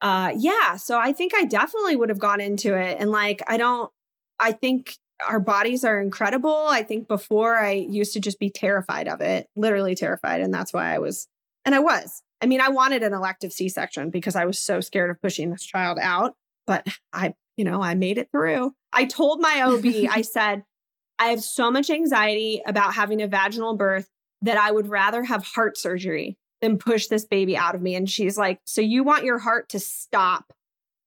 [0.00, 3.56] uh yeah so i think i definitely would have gone into it and like i
[3.56, 3.90] don't
[4.38, 4.94] i think
[5.26, 9.48] our bodies are incredible i think before i used to just be terrified of it
[9.56, 11.26] literally terrified and that's why i was
[11.64, 15.10] and i was i mean i wanted an elective c-section because i was so scared
[15.10, 16.34] of pushing this child out
[16.66, 20.62] but i you know i made it through i told my ob i said
[21.18, 24.08] i have so much anxiety about having a vaginal birth
[24.42, 27.94] that i would rather have heart surgery than push this baby out of me.
[27.94, 30.52] And she's like, So you want your heart to stop?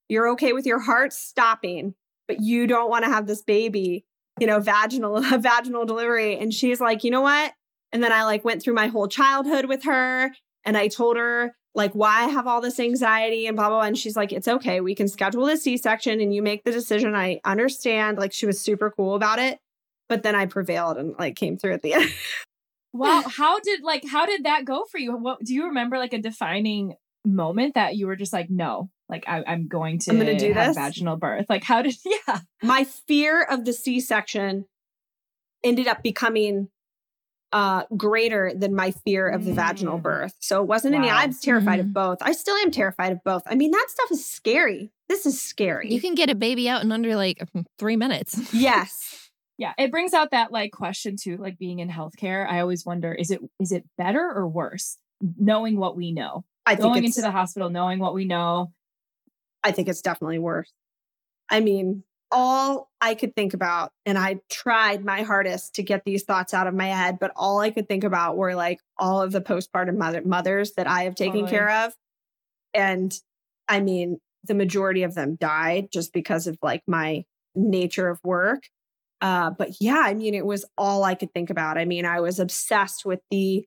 [0.10, 1.96] You're okay with your heart stopping,
[2.28, 4.06] but you don't want to have this baby,
[4.40, 6.38] you know, vaginal, a vaginal delivery.
[6.38, 7.54] And she's like, You know what?
[7.92, 10.32] And then I like went through my whole childhood with her
[10.64, 13.88] and I told her like why I have all this anxiety and blah, blah, blah.
[13.88, 14.80] And she's like, It's okay.
[14.80, 17.16] We can schedule a C section and you make the decision.
[17.16, 18.18] I understand.
[18.18, 19.60] Like she was super cool about it.
[20.12, 22.10] But then I prevailed and like came through at the end.
[22.94, 25.16] Wow, how did like how did that go for you?
[25.16, 26.96] What do you remember like a defining
[27.26, 30.52] moment that you were just like, no, like I, I'm going to I'm gonna do
[30.52, 30.76] have this?
[30.78, 31.46] vaginal birth?
[31.48, 31.96] Like how did
[32.28, 32.40] yeah.
[32.62, 34.66] my fear of the C-section
[35.64, 36.68] ended up becoming
[37.54, 40.04] uh greater than my fear of the vaginal Mm.
[40.04, 40.34] birth.
[40.40, 41.84] So it wasn't any I was terrified Mhm.
[41.84, 42.18] of both.
[42.22, 43.44] I still am terrified of both.
[43.46, 44.92] I mean, that stuff is scary.
[45.08, 45.94] This is scary.
[45.94, 47.42] You can get a baby out in under like
[47.80, 48.54] three minutes.
[48.54, 49.21] yes.
[49.62, 49.74] Yeah.
[49.78, 52.50] It brings out that like question too, like being in healthcare.
[52.50, 54.98] I always wonder, is it is it better or worse?
[55.38, 56.44] Knowing what we know.
[56.66, 58.72] I think Going into the hospital, knowing what we know.
[59.64, 60.74] I think it's definitely worse.
[61.48, 66.24] I mean, all I could think about, and I tried my hardest to get these
[66.24, 69.32] thoughts out of my head, but all I could think about were like all of
[69.32, 71.52] the postpartum mother- mothers that I have taken Totally.
[71.52, 71.94] care of.
[72.74, 73.14] And
[73.68, 78.64] I mean, the majority of them died just because of like my nature of work.
[79.22, 81.78] Uh, but yeah, I mean, it was all I could think about.
[81.78, 83.66] I mean, I was obsessed with the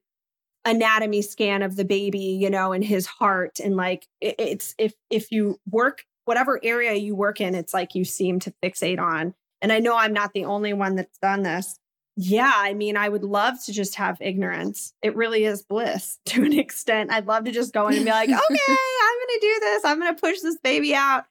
[0.65, 3.61] anatomy scan of the baby, you know, and his heart.
[3.63, 7.95] And like, it, it's if if you work whatever area you work in, it's like
[7.95, 9.35] you seem to fixate on.
[9.63, 11.79] And I know I'm not the only one that's done this,
[12.17, 14.95] yeah, I mean, I would love to just have ignorance.
[15.03, 17.13] It really is bliss to an extent.
[17.13, 19.85] I'd love to just go in and be like, okay, I'm going to do this.
[19.85, 21.25] I'm going to push this baby out.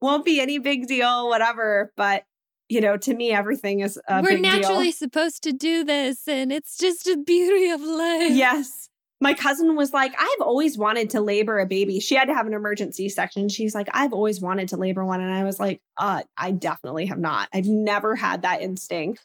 [0.00, 1.92] Won't be any big deal, whatever.
[1.96, 2.24] But,
[2.68, 4.92] you know, to me, everything is a We're naturally deal.
[4.92, 8.32] supposed to do this, and it's just a beauty of life.
[8.32, 8.88] Yes.
[9.20, 12.00] My cousin was like, I've always wanted to labor a baby.
[12.00, 13.48] She had to have an emergency section.
[13.48, 15.20] She's like, I've always wanted to labor one.
[15.20, 17.48] And I was like, uh, I definitely have not.
[17.54, 19.24] I've never had that instinct.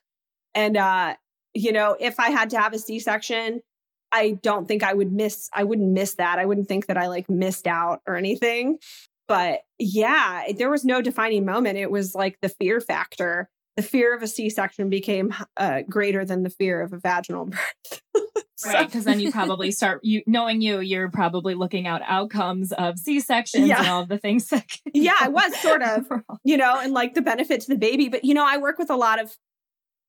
[0.54, 1.16] And uh,
[1.54, 3.62] you know, if I had to have a C-section,
[4.12, 6.40] I don't think I would miss I wouldn't miss that.
[6.40, 8.80] I wouldn't think that I like missed out or anything.
[9.30, 11.78] But yeah, there was no defining moment.
[11.78, 13.50] It was like the fear factor.
[13.78, 18.02] The fear of a C-section became uh, greater than the fear of a vaginal birth.
[18.58, 18.86] So- Right.
[18.88, 23.22] Because then you probably start you knowing you, you're probably looking out outcomes of C
[23.22, 23.80] sections Yeah.
[23.80, 26.06] and all of the things that Yeah, I go was sort of.
[26.44, 28.10] you know, and like the benefit to the baby.
[28.10, 29.34] But, you know, I work with a lot of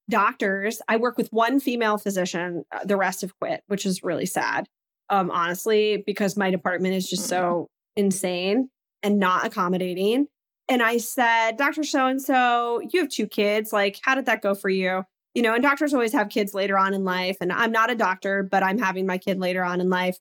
[0.09, 0.83] doctors.
[0.89, 4.67] I work with one female physician, uh, the rest have quit, which is really sad,
[5.11, 8.69] um, honestly, because my department is just so insane
[9.03, 10.29] and not accommodating.
[10.69, 11.83] And I said, Dr.
[11.83, 13.73] So and so, you have two kids.
[13.73, 15.05] Like, how did that go for you?
[15.35, 17.37] You know, and doctors always have kids later on in life.
[17.41, 20.19] And I'm not a doctor, but I'm having my kid later on in life.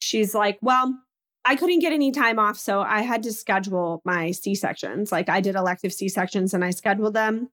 [0.00, 0.96] She's like, Well,
[1.44, 2.58] I couldn't get any time off.
[2.58, 5.10] So I had to schedule my C sections.
[5.10, 7.50] Like I did elective C sections and I scheduled them.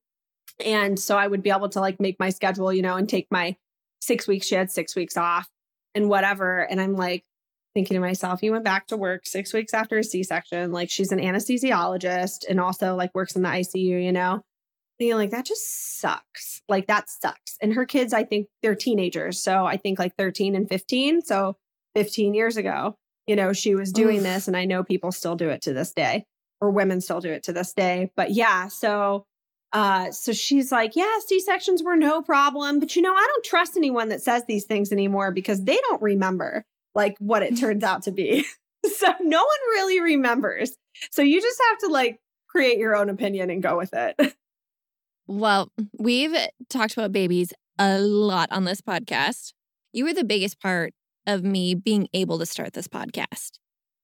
[0.64, 3.28] And so I would be able to like make my schedule, you know, and take
[3.32, 3.56] my
[4.02, 4.48] six weeks.
[4.48, 5.48] She had six weeks off
[5.96, 6.60] and whatever.
[6.60, 7.24] And I'm like
[7.74, 10.72] thinking to myself, you went back to work six weeks after a C section.
[10.72, 14.42] Like she's an anesthesiologist and also like works in the ICU, you know?
[15.00, 16.62] And you're like, that just sucks.
[16.68, 17.58] Like that sucks.
[17.62, 19.42] And her kids, I think they're teenagers.
[19.42, 21.22] So I think like 13 and 15.
[21.22, 21.56] So
[21.96, 22.96] 15 years ago
[23.30, 24.24] you know, she was doing Oof.
[24.24, 26.26] this, and I know people still do it to this day,
[26.62, 28.12] or women still do it to this day.
[28.16, 29.28] But yeah, so
[29.72, 33.46] uh, so she's like, yeah, C sections were no problem, but you know, I don't
[33.46, 36.66] trust anyone that says these things anymore because they don't remember
[36.96, 38.46] like what it turns out to be.
[38.98, 40.76] so no one really remembers.
[41.12, 44.16] So you just have to like create your own opinion and go with it.
[45.32, 46.36] Well, we've
[46.70, 49.54] talked about babies a lot on this podcast.
[49.94, 50.92] You were the biggest part
[51.28, 53.60] of me being able to start this podcast.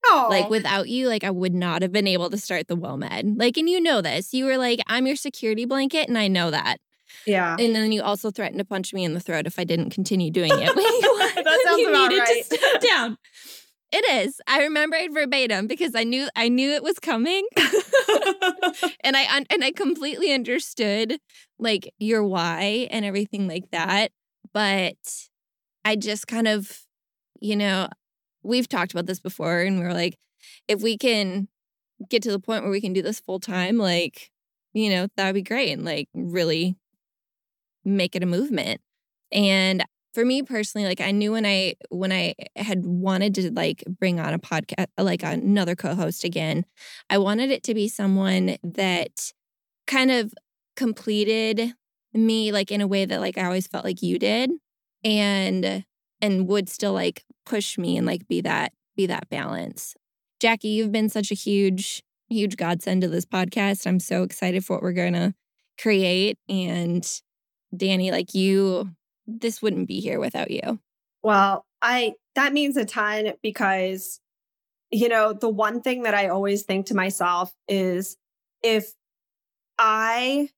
[0.06, 3.40] Oh, Like without you, like I would not have been able to start the WoMed.
[3.40, 4.36] Like, and you know this.
[4.36, 6.78] You were like, I'm your security blanket, and I know that.
[7.26, 7.56] Yeah.
[7.60, 10.32] And then you also threatened to punch me in the throat if I didn't continue
[10.32, 10.72] doing it.
[11.36, 12.46] That sounds you about needed right.
[12.50, 13.18] to step down.
[13.92, 14.42] It is.
[14.48, 17.46] I remember it verbatim because I knew I knew it was coming,
[19.04, 21.20] and I un- and I completely understood
[21.60, 24.12] like your why and everything like that.
[24.54, 24.96] But
[25.86, 26.82] I just kind of,
[27.40, 27.90] you know,
[28.44, 30.18] we've talked about this before, and we were like,
[30.68, 31.48] if we can
[32.10, 34.32] get to the point where we can do this full time, like,
[34.74, 36.76] you know, that would be great, and like really
[37.86, 38.82] make it a movement.
[39.32, 39.84] And
[40.14, 44.20] for me personally, like I knew when I when I had wanted to like bring
[44.20, 46.66] on a podcast, like another co-host again,
[47.10, 49.32] I wanted it to be someone that
[49.88, 50.34] kind of
[50.76, 51.74] completed
[52.14, 54.52] me like in a way that like I always felt like you did,
[55.04, 55.84] and
[56.22, 59.96] and would still like push me and like be that be that balance.
[60.40, 63.86] Jackie, you've been such a huge huge godsend to this podcast.
[63.86, 65.34] I'm so excited for what we're gonna
[65.80, 67.06] create, and
[67.78, 68.90] Dani, like you
[69.28, 70.80] this wouldn't be here without you.
[71.24, 74.20] Well, I that means a ton because
[74.92, 78.18] you know, the one thing that I always think to myself is
[78.64, 78.94] if
[79.78, 80.50] I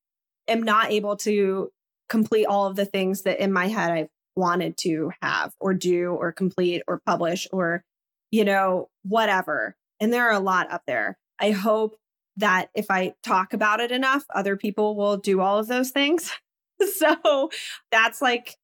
[0.46, 1.70] am not able to
[2.08, 6.10] complete all of the things that in my head I've wanted to have or do
[6.10, 7.84] or complete or publish or
[8.30, 9.76] you know, whatever.
[10.00, 11.18] And there are a lot up there.
[11.40, 11.96] I hope
[12.36, 16.32] that if I talk about it enough, other people will do all of those things.
[16.96, 17.50] so
[17.90, 18.56] that's like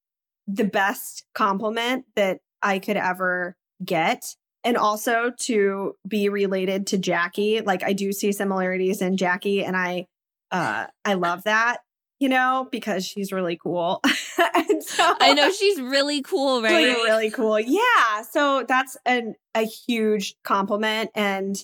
[0.47, 4.35] the best compliment that I could ever get.
[4.63, 7.61] And also to be related to Jackie.
[7.61, 10.07] Like I do see similarities in Jackie and I
[10.51, 11.79] uh I love that,
[12.19, 14.01] you know, because she's really cool.
[14.55, 16.73] and so I know she's really cool, right?
[16.73, 17.61] really, really cool.
[17.61, 18.23] Yeah.
[18.31, 21.11] So that's an a huge compliment.
[21.15, 21.57] And,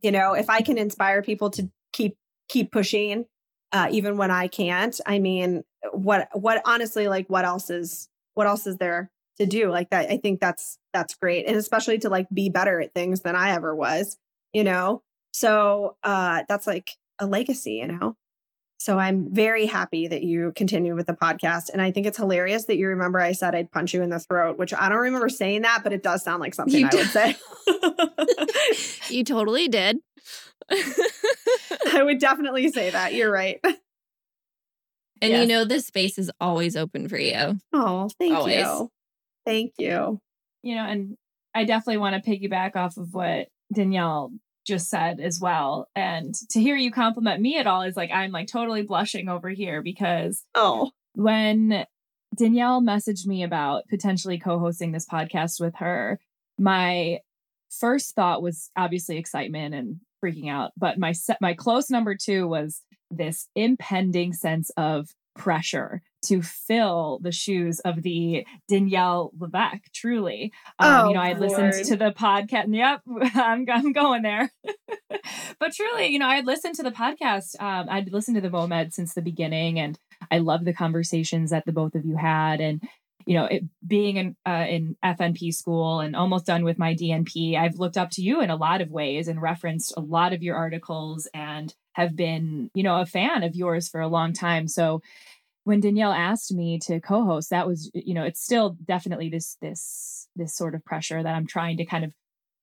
[0.00, 2.16] you know, if I can inspire people to keep
[2.48, 3.26] keep pushing,
[3.72, 5.62] uh, even when I can't, I mean,
[5.92, 9.70] what what honestly, like what else is what else is there to do?
[9.70, 11.46] Like that, I think that's that's great.
[11.46, 14.18] And especially to like be better at things than I ever was,
[14.52, 15.02] you know?
[15.32, 18.16] So uh that's like a legacy, you know.
[18.78, 21.68] So I'm very happy that you continue with the podcast.
[21.70, 24.18] And I think it's hilarious that you remember I said I'd punch you in the
[24.18, 26.96] throat, which I don't remember saying that, but it does sound like something You I
[26.96, 27.36] would say.
[29.14, 29.98] you totally did.
[31.92, 33.12] I would definitely say that.
[33.12, 33.60] You're right.
[35.22, 35.42] And Yes.
[35.42, 37.58] you know this space is always open for you.
[37.72, 38.56] Oh, thank Always.
[38.64, 38.90] you.
[39.46, 40.20] Thank you.
[40.62, 41.16] you know, and
[41.54, 44.30] I definitely want to piggyback off of what Danielle
[44.66, 45.88] just said as well.
[45.96, 49.48] And to hear you compliment me at all is like I'm like totally blushing over
[49.48, 51.86] here because Oh, when
[52.36, 56.20] Danielle messaged me about potentially co-hosting this podcast with her,
[56.58, 57.18] my
[57.70, 62.46] first thought was obviously excitement and freaking out, but my se- my close number 2
[62.46, 70.52] was this impending sense of pressure to fill the shoes of the Danielle LeVeck, truly.
[70.78, 71.84] Um, Oh, you know, I had listened Lord.
[71.84, 72.64] to the podcast.
[72.64, 73.00] and Yep,
[73.34, 74.50] I'm, I'm going there.
[75.58, 77.60] but truly, you know, I had listened to the podcast.
[77.60, 79.98] Um, I'd listened to the WoMed since the beginning, and
[80.30, 82.60] I love the conversations that the both of you had.
[82.60, 82.82] And
[83.30, 87.56] you know, it, being in uh, in FNP school and almost done with my DNP,
[87.56, 90.42] I've looked up to you in a lot of ways and referenced a lot of
[90.42, 94.66] your articles and have been, you know, a fan of yours for a long time.
[94.66, 95.00] So
[95.62, 100.26] when Danielle asked me to co-host, that was, you know, it's still definitely this this
[100.34, 102.12] this sort of pressure that I'm trying to kind of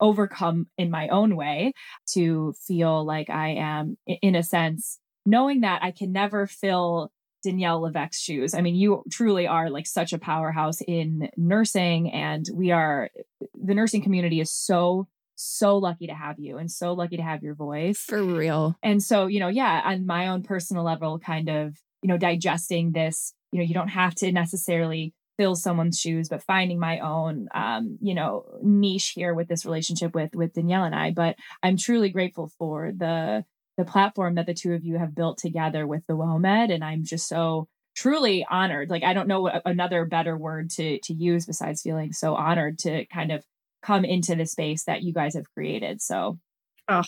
[0.02, 1.72] overcome in my own way
[2.08, 7.10] to feel like I am, in a sense, knowing that I can never fill
[7.44, 8.54] Danielle LeVeck's shoes.
[8.54, 13.10] I mean, you truly are like such a powerhouse in nursing, and we are
[13.54, 15.08] the nursing community is so
[15.38, 18.00] so lucky to have you and so lucky to have your voice.
[18.00, 18.76] For real.
[18.82, 22.92] And so, you know, yeah, on my own personal level, kind of, you know, digesting
[22.92, 27.48] this, you know, you don't have to necessarily fill someone's shoes, but finding my own,
[27.54, 31.12] um, you know, niche here with this relationship with with Danielle and I.
[31.12, 33.46] But I'm truly grateful for the
[33.78, 37.04] the platform that the two of you have built together with the WoMed, and I'm
[37.04, 38.90] just so truly honored.
[38.90, 43.06] Like I don't know another better word to to use besides feeling so honored to
[43.08, 43.44] kind of
[43.84, 46.02] come into the space that you guys have created.
[46.02, 46.40] So
[46.88, 47.06] ah,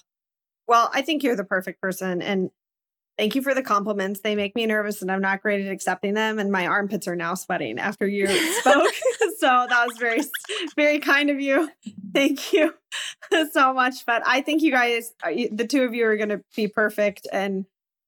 [0.67, 2.21] well, I think you're the perfect person.
[2.21, 2.51] And
[3.19, 4.21] thank you for the compliments.
[4.21, 6.39] They make me nervous and I'm not great at accepting them.
[6.39, 8.27] And my armpits are now sweating after you
[8.61, 8.93] spoke.
[9.39, 10.21] so that was very,
[10.77, 11.69] very kind of you.
[12.13, 12.73] Thank you
[13.51, 14.05] so much.
[14.05, 17.27] But I think you guys, uh, the two of you are going to be perfect.
[17.31, 17.65] And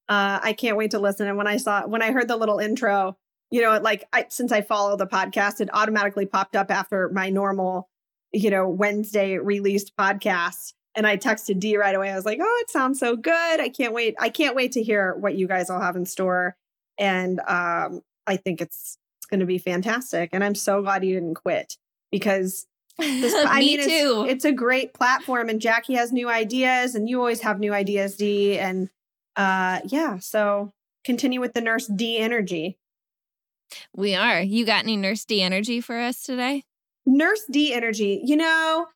[0.08, 1.28] uh, I can't wait to listen.
[1.28, 3.18] And when I saw, when I heard the little intro,
[3.50, 7.30] you know, like I, since I follow the podcast, it automatically popped up after my
[7.30, 7.90] normal,
[8.32, 10.72] you know, Wednesday released podcast.
[10.96, 12.12] And I texted D right away.
[12.12, 13.60] I was like, "Oh, it sounds so good!
[13.62, 14.16] I can't wait!
[14.20, 16.56] I can't wait to hear what you guys all have in store."
[16.98, 20.30] And um, I think it's it's going to be fantastic.
[20.34, 21.78] And I'm so glad you didn't quit
[22.12, 22.68] because
[23.00, 27.08] this, I Me mean, it's- It's, a great platform, and Jackie has new ideas, and
[27.10, 28.60] you always have new ideas, D.
[28.60, 28.90] And
[29.38, 30.74] uh, yeah, so
[31.06, 32.78] continue with the nurse D energy.
[33.96, 34.42] we are.
[34.42, 36.64] You got any Nurse D energy for us today?
[37.06, 38.22] Nurse D energy.
[38.26, 38.88] You know,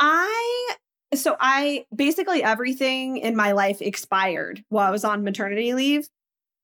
[0.00, 0.74] I
[1.14, 6.08] so I basically everything in my life expired while I was on maternity leave.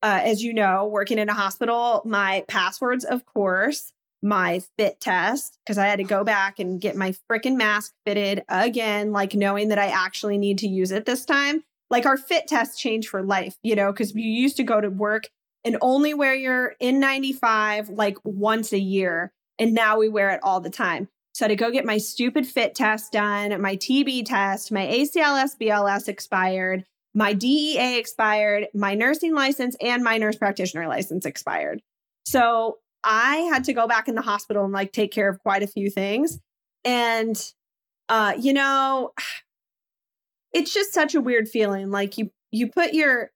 [0.01, 3.91] Uh, as you know, working in a hospital, my passwords, of course,
[4.21, 8.43] my fit test, because I had to go back and get my freaking mask fitted
[8.47, 11.63] again, like knowing that I actually need to use it this time.
[11.89, 14.89] Like our fit test changed for life, you know, because you used to go to
[14.89, 15.27] work
[15.65, 19.33] and only wear your N95 like once a year.
[19.57, 21.09] And now we wear it all the time.
[21.39, 24.85] So I had to go get my stupid fit test done, my TB test, my
[24.85, 26.83] ACLS, BLS expired,
[27.13, 31.81] my DEA expired, my nursing license, and my nurse practitioner license expired.
[32.25, 35.63] So I had to go back in the hospital and like take care of quite
[35.63, 36.39] a few things.
[36.83, 37.41] And,
[38.09, 39.13] uh, you know,
[40.51, 41.89] it's just such a weird feeling.
[41.89, 43.31] Like you, you put your,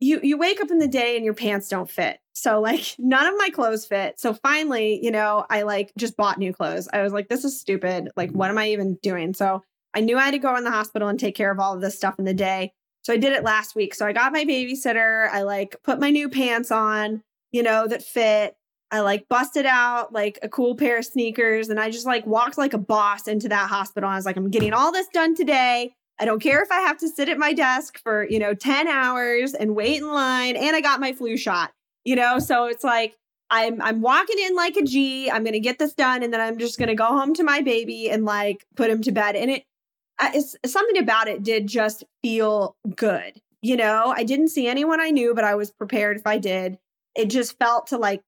[0.00, 2.18] you you wake up in the day and your pants don't fit.
[2.34, 4.20] So like none of my clothes fit.
[4.20, 6.88] So finally, you know, I like just bought new clothes.
[6.92, 8.10] I was like this is stupid.
[8.16, 9.34] Like what am I even doing?
[9.34, 9.62] So
[9.94, 11.80] I knew I had to go in the hospital and take care of all of
[11.80, 12.72] this stuff in the day.
[13.02, 13.94] So I did it last week.
[13.94, 15.28] So I got my babysitter.
[15.30, 17.22] I like put my new pants on,
[17.52, 18.56] you know, that fit.
[18.90, 22.58] I like busted out like a cool pair of sneakers and I just like walked
[22.58, 24.08] like a boss into that hospital.
[24.08, 25.94] I was like, I'm getting all this done today.
[26.18, 28.86] I don't care if I have to sit at my desk for, you know, 10
[28.86, 31.72] hours and wait in line and I got my flu shot.
[32.04, 33.16] You know, so it's like
[33.50, 35.30] I'm I'm walking in like a G.
[35.30, 37.42] I'm going to get this done and then I'm just going to go home to
[37.42, 39.64] my baby and like put him to bed and it
[40.20, 43.40] it's something about it did just feel good.
[43.62, 46.78] You know, I didn't see anyone I knew, but I was prepared if I did.
[47.16, 48.22] It just felt to like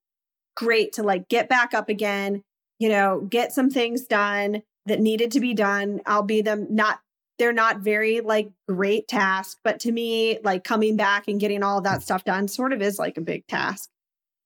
[0.57, 2.43] great to like get back up again,
[2.78, 6.01] you know, get some things done that needed to be done.
[6.07, 7.01] I'll be them not
[7.39, 11.80] they're not very like great task, but to me, like coming back and getting all
[11.82, 13.89] that stuff done sort of is like a big task.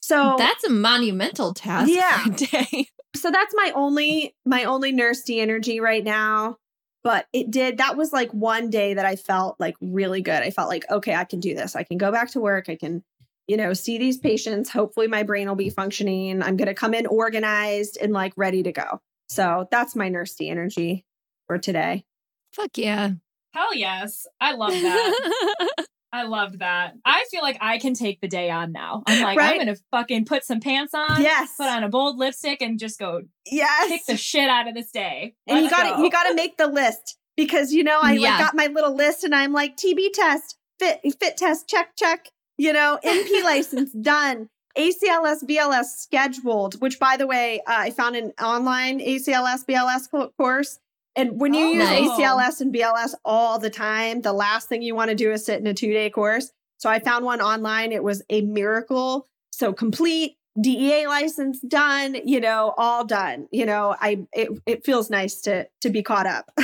[0.03, 2.25] So That's a monumental task Yeah.
[2.37, 2.87] day.
[3.15, 6.57] so that's my only my only nurse D energy right now.
[7.03, 10.43] But it did that was like one day that I felt like really good.
[10.43, 11.77] I felt like, okay, I can do this.
[11.77, 12.69] I can go back to work.
[12.69, 13.03] I can,
[13.47, 14.69] you know, see these patients.
[14.71, 16.43] Hopefully, my brain will be functioning.
[16.43, 19.01] I'm going to come in organized and like ready to go.
[19.29, 21.05] So that's my nurse D energy
[21.47, 22.05] for today.
[22.53, 23.11] Fuck yeah.
[23.55, 24.27] Hell yes.
[24.41, 25.87] I love that.
[26.13, 26.95] I loved that.
[27.05, 29.03] I feel like I can take the day on now.
[29.07, 29.53] I'm like, Right?
[29.53, 31.55] I'm gonna fucking put some pants on, Yes.
[31.57, 33.89] put on a bold lipstick, and just go Yes.
[33.89, 35.35] kick the shit out of this day.
[35.47, 36.03] and you Let's got to go.
[36.05, 38.31] you got to make the list because you know I Yeah.
[38.31, 42.31] like got my little list and I'm like TB test, fit fit test, check check.
[42.59, 44.49] You know, NP license done.
[44.77, 50.79] ACLS BLS scheduled, which by the way, uh, I found an online ACLS BLS course.
[51.17, 52.09] And when you Oh, use nice.
[52.11, 55.59] ACLS and BLS all the time, the last thing you want to do is sit
[55.61, 56.53] in a two day course.
[56.79, 57.93] So I found one online.
[57.93, 59.29] It was a miracle.
[59.53, 63.49] So complete DEA license done, you know, all done.
[63.51, 66.51] You know, I it, it feels nice to to be caught up.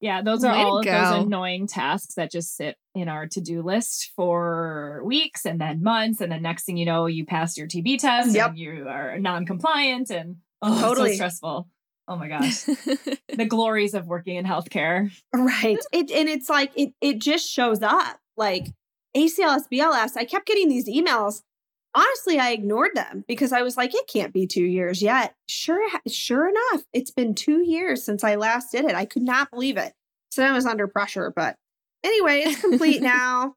[0.00, 0.92] Yeah, those are Way all of go.
[0.92, 6.20] those annoying tasks that just sit in our to-do list for weeks and then months,
[6.20, 8.50] and then next thing you know, you pass your TB test Yep.
[8.50, 11.10] and you are non-compliant, and oh, it's Totally.
[11.12, 11.68] so stressful.
[12.06, 12.64] Oh my gosh,
[13.34, 15.10] the glories of working in healthcare.
[15.34, 15.78] right.
[15.92, 18.18] It and it's like it it just shows up.
[18.36, 18.66] Like
[19.16, 20.16] ACLS, BLS.
[20.16, 21.42] I kept getting these emails.
[21.94, 25.36] Honestly, I ignored them because I was like, it can't be two years yet.
[25.48, 28.96] Sure, sure enough, it's been two years since I last did it.
[28.96, 29.92] I could not believe it.
[30.32, 31.32] So I was under pressure.
[31.34, 31.54] But
[32.02, 33.54] anyway, it's complete now.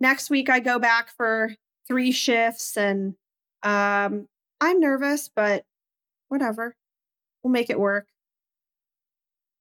[0.00, 1.54] Next week I go back for
[1.86, 3.14] three shifts and
[3.62, 4.26] um
[4.60, 5.64] I'm nervous, but
[6.28, 6.74] whatever.
[7.44, 8.06] We'll make it work.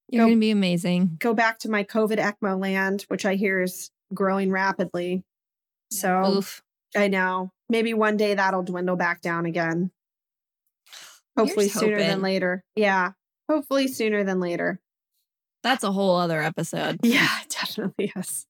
[0.10, 1.18] You're going to be amazing.
[1.20, 5.24] Go back to my COVID ECMO land, which I hear is growing rapidly.
[5.92, 6.64] So Oof.
[6.96, 7.52] I know.
[7.70, 9.92] Maybe one day that'll dwindle back down again.
[11.38, 12.64] Hopefully Here's sooner than later.
[12.76, 13.12] Yeah.
[13.50, 14.80] Hopefully sooner than later.
[15.64, 17.00] That's a whole other episode.
[17.04, 18.46] Yeah, definitely yes.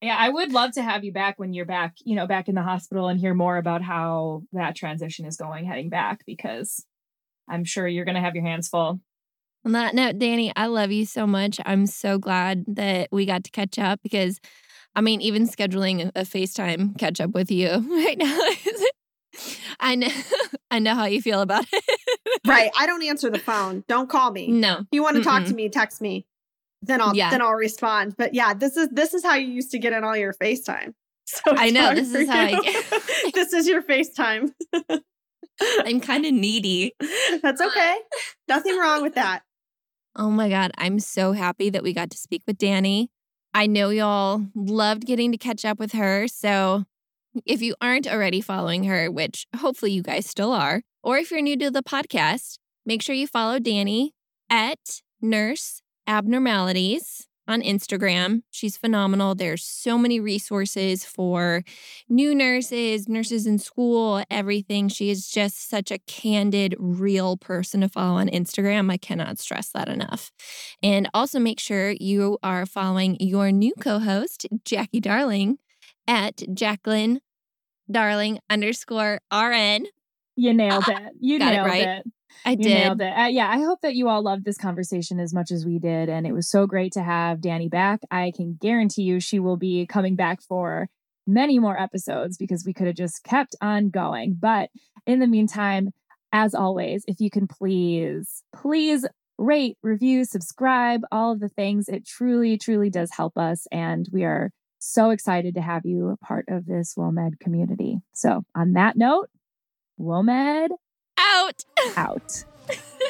[0.00, 2.56] Yeah, I would love to have you back when you're back, you know, back in
[2.56, 6.84] the hospital and hear more about how that transition is going heading back because
[7.52, 9.00] I'm sure you're going to have your hands full.
[9.64, 11.60] On that note, Dani, I love you so much.
[11.64, 14.40] I'm so glad that we got to catch up because,
[14.96, 18.38] I mean, even scheduling a FaceTime catch up with you right now,
[19.80, 20.08] I know,
[20.70, 21.84] I know how you feel about it.
[22.46, 22.70] Right.
[22.76, 23.84] I don't answer the phone.
[23.86, 24.48] Don't call me.
[24.48, 26.26] No, If you want to talk to me, text me.
[26.82, 27.30] Then I'll Yeah.
[27.30, 28.16] then I'll respond.
[28.18, 30.94] But yeah, this is this is how you used to get in all your FaceTime.
[31.24, 32.62] So I know, this for is how I you.
[32.62, 34.50] get- this is your FaceTime.
[35.60, 36.94] I'm kind of needy.
[37.42, 37.98] That's uh, okay.
[38.48, 39.42] Nothing wrong with that.
[40.16, 40.72] Oh my God.
[40.76, 43.08] I'm so happy that we got to speak with Dani.
[43.54, 46.26] I know y'all loved getting to catch up with her.
[46.28, 46.84] So
[47.46, 51.42] if you aren't already following her, which hopefully you guys still are, or if you're
[51.42, 54.10] new to the podcast, make sure you follow Dani
[54.50, 58.42] at Nurse Abnormalities on Instagram.
[58.50, 59.34] She's phenomenal.
[59.34, 61.64] There's so many resources for
[62.08, 64.88] new nurses, nurses in school, everything.
[64.88, 68.90] She is just such a candid, real person to follow on Instagram.
[68.90, 70.30] I cannot stress that enough.
[70.82, 75.58] And also make sure you are following your new co host, Jackie Darling,
[76.06, 77.18] at Jaclyn
[77.90, 79.86] Darling underscore RN.
[80.36, 81.12] You nailed ah, it.
[81.20, 81.88] You Got it nailed right.
[81.88, 82.04] it.
[82.44, 82.74] I You did.
[82.74, 83.12] nailed it.
[83.18, 86.08] Uh, yeah, I hope that you all loved this conversation as much as we did.
[86.08, 88.00] And it was so great to have Dani back.
[88.10, 90.88] I can guarantee you she will be coming back for
[91.26, 94.36] many more episodes because we could have just kept on going.
[94.40, 94.70] But
[95.06, 95.90] in the meantime,
[96.32, 99.06] as always, if you can please, please
[99.38, 103.66] rate, review, subscribe, all of the things, it truly, truly does help us.
[103.70, 107.98] And we are so excited to have you a part of this WoMed community.
[108.12, 109.28] So, on that note,
[110.00, 110.68] WoMed
[111.18, 111.64] Out.
[111.96, 112.44] out.